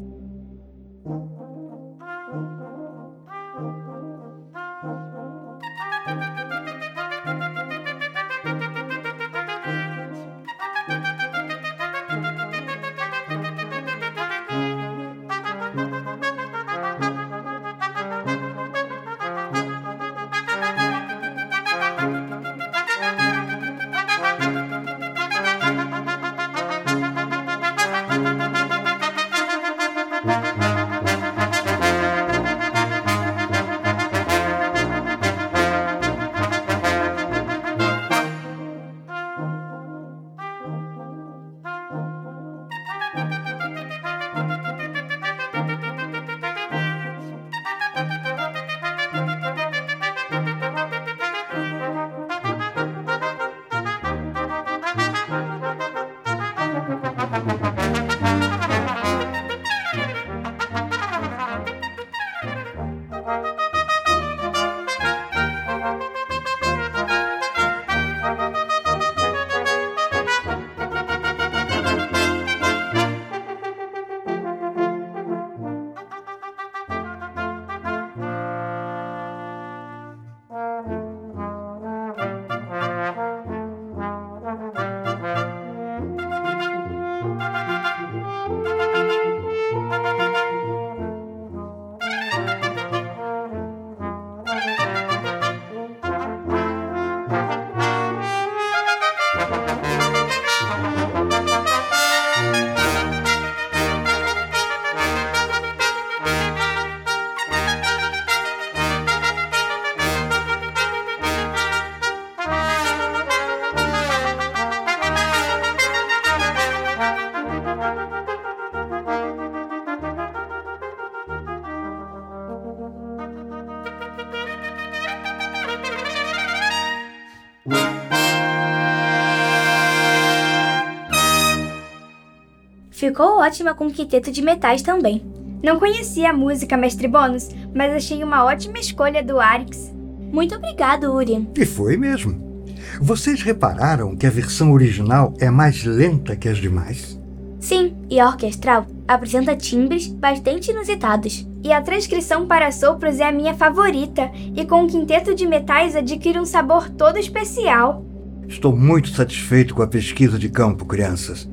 Ficou 133.03 133.41
ótima 133.41 133.75
com 133.75 133.89
o 133.89 133.91
quinteto 133.91 134.31
de 134.31 134.41
metais 134.41 134.81
também. 134.81 135.25
Não 135.61 135.77
conhecia 135.77 136.31
a 136.31 136.33
música 136.33 136.77
Mestre 136.77 137.09
Bônus, 137.09 137.49
mas 137.75 137.93
achei 137.93 138.23
uma 138.23 138.45
ótima 138.45 138.79
escolha 138.79 139.25
do 139.25 139.41
Arix. 139.41 139.93
Muito 140.33 140.55
obrigado, 140.55 141.13
Urien. 141.13 141.51
E 141.59 141.67
foi 141.67 141.97
mesmo. 141.97 142.65
Vocês 143.01 143.43
repararam 143.43 144.15
que 144.15 144.25
a 144.25 144.31
versão 144.31 144.71
original 144.71 145.35
é 145.41 145.51
mais 145.51 145.83
lenta 145.83 146.37
que 146.37 146.49
as 146.49 146.59
demais? 146.59 147.21
Sim, 147.59 147.97
e 148.09 148.21
a 148.21 148.29
orquestral 148.29 148.87
apresenta 149.09 149.57
timbres 149.57 150.07
bastante 150.07 150.71
inusitados. 150.71 151.45
E 151.65 151.73
a 151.73 151.83
transcrição 151.83 152.47
para 152.47 152.71
sopros 152.71 153.19
é 153.19 153.25
a 153.25 153.33
minha 153.33 153.55
favorita, 153.55 154.31
e 154.55 154.65
com 154.65 154.85
o 154.85 154.87
quinteto 154.87 155.35
de 155.35 155.45
metais 155.45 155.97
adquire 155.97 156.39
um 156.39 156.47
sabor 156.47 156.89
todo 156.89 157.19
especial. 157.19 158.07
Estou 158.47 158.77
muito 158.77 159.09
satisfeito 159.09 159.75
com 159.75 159.83
a 159.83 159.89
pesquisa 159.89 160.39
de 160.39 160.49
campo, 160.49 160.85
crianças. 160.85 161.51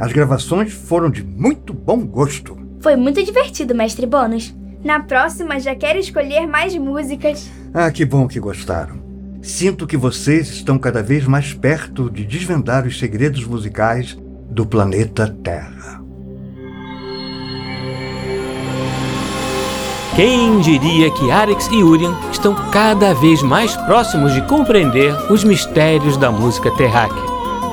As 0.00 0.12
gravações 0.12 0.72
foram 0.72 1.10
de 1.10 1.22
muito 1.22 1.74
bom 1.74 1.98
gosto. 1.98 2.56
Foi 2.80 2.96
muito 2.96 3.22
divertido, 3.22 3.74
mestre 3.74 4.06
Bônus. 4.06 4.56
Na 4.82 5.00
próxima 5.00 5.60
já 5.60 5.74
quero 5.74 5.98
escolher 5.98 6.46
mais 6.46 6.74
músicas. 6.74 7.50
Ah, 7.74 7.90
que 7.90 8.06
bom 8.06 8.26
que 8.26 8.40
gostaram. 8.40 8.98
Sinto 9.42 9.86
que 9.86 9.98
vocês 9.98 10.48
estão 10.48 10.78
cada 10.78 11.02
vez 11.02 11.26
mais 11.26 11.52
perto 11.52 12.10
de 12.10 12.24
desvendar 12.24 12.86
os 12.86 12.98
segredos 12.98 13.44
musicais 13.44 14.16
do 14.50 14.64
planeta 14.64 15.28
Terra. 15.42 16.00
Quem 20.16 20.60
diria 20.60 21.10
que 21.12 21.30
Arix 21.30 21.66
e 21.70 21.82
Urien 21.82 22.14
estão 22.32 22.54
cada 22.70 23.12
vez 23.12 23.42
mais 23.42 23.76
próximos 23.76 24.32
de 24.32 24.40
compreender 24.42 25.14
os 25.30 25.44
mistérios 25.44 26.16
da 26.16 26.32
música 26.32 26.70
terráquea? 26.70 27.29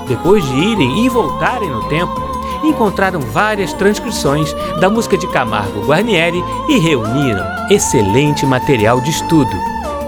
Depois 0.08 0.44
de 0.46 0.56
irem 0.56 1.06
e 1.06 1.10
voltarem 1.10 1.70
no 1.70 1.84
tempo, 1.90 2.16
encontraram 2.64 3.20
várias 3.20 3.74
transcrições 3.74 4.54
da 4.80 4.90
música 4.90 5.18
de 5.18 5.28
Camargo 5.28 5.86
Guarnieri 5.86 6.44
e 6.70 6.80
reuniram 6.80 7.46
excelente 7.70 8.46
material 8.46 9.02
de 9.02 9.10
estudo. 9.10 9.52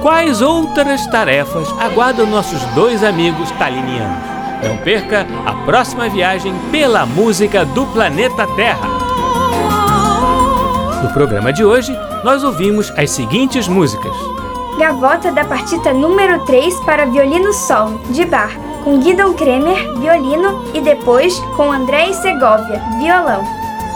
Quais 0.01 0.41
outras 0.41 1.05
tarefas 1.07 1.67
aguardam 1.77 2.25
nossos 2.25 2.63
dois 2.73 3.03
amigos 3.03 3.51
talinianos? 3.51 4.23
Não 4.63 4.77
perca 4.77 5.27
a 5.45 5.53
próxima 5.65 6.07
viagem 6.07 6.53
pela 6.71 7.05
música 7.05 7.65
do 7.65 7.85
planeta 7.87 8.47
Terra. 8.55 8.87
No 11.03 11.09
programa 11.13 11.51
de 11.51 11.63
hoje, 11.63 11.97
nós 12.23 12.43
ouvimos 12.43 12.91
as 12.97 13.11
seguintes 13.11 13.67
músicas: 13.67 14.15
Gavota 14.77 15.31
da 15.31 15.43
partita 15.43 15.93
número 15.93 16.45
3 16.45 16.73
para 16.81 17.05
violino 17.05 17.53
solo, 17.53 17.99
de 18.09 18.25
Bach 18.25 18.68
com 18.89 18.97
Guidon 18.97 19.33
Kremer, 19.35 19.93
violino, 19.99 20.63
e 20.73 20.81
depois 20.81 21.37
com 21.55 21.71
André 21.71 22.11
Segovia, 22.11 22.81
violão. 22.97 23.43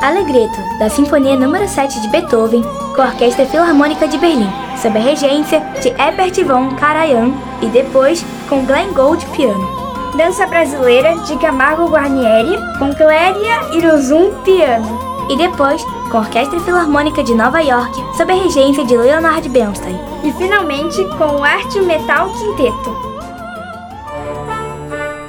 Alegreto, 0.03 0.55
da 0.77 0.87
Sinfonia 0.87 1.35
número 1.35 1.67
7 1.67 1.99
de 1.99 2.09
Beethoven, 2.09 2.61
com 2.95 3.01
a 3.01 3.05
Orquestra 3.05 3.47
Filarmônica 3.47 4.07
de 4.07 4.19
Berlim, 4.19 4.51
sob 4.79 4.95
a 4.95 5.01
regência 5.01 5.61
de 5.81 5.87
Herbert 5.99 6.45
von 6.45 6.75
Karajan, 6.75 7.31
e 7.63 7.67
depois 7.69 8.23
com 8.47 8.65
Glenn 8.65 8.93
Gould, 8.93 9.25
piano. 9.35 9.67
Dança 10.15 10.45
Brasileira, 10.45 11.15
de 11.25 11.37
Camargo 11.37 11.87
Guarnieri, 11.87 12.55
com 12.77 12.93
Cléria 12.93 13.73
Irozum, 13.73 14.31
piano. 14.43 15.25
E 15.27 15.35
depois 15.35 15.83
com 16.11 16.17
a 16.17 16.19
Orquestra 16.19 16.59
Filarmônica 16.59 17.23
de 17.23 17.33
Nova 17.33 17.61
York, 17.61 17.99
sob 18.15 18.31
a 18.31 18.35
regência 18.35 18.85
de 18.85 18.95
Leonard 18.95 19.49
Bernstein. 19.49 19.99
E 20.23 20.31
finalmente 20.33 21.03
com 21.17 21.37
o 21.37 21.43
Arte 21.43 21.79
Metal 21.79 22.29
Quinteto. 22.29 23.12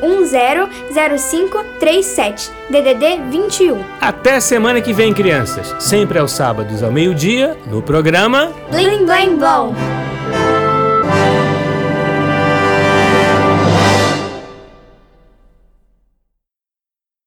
997100537 0.00 2.50
DDD 2.70 3.20
21. 3.30 3.84
Até 4.00 4.40
semana 4.40 4.80
que 4.80 4.92
vem, 4.92 5.12
crianças. 5.12 5.74
Sempre 5.78 6.18
aos 6.18 6.32
sábados 6.32 6.82
ao 6.82 6.90
meio-dia 6.90 7.56
no 7.66 7.82
programa 7.82 8.50
Blim 8.70 9.04
Blim 9.04 9.36
Blom. 9.36 9.74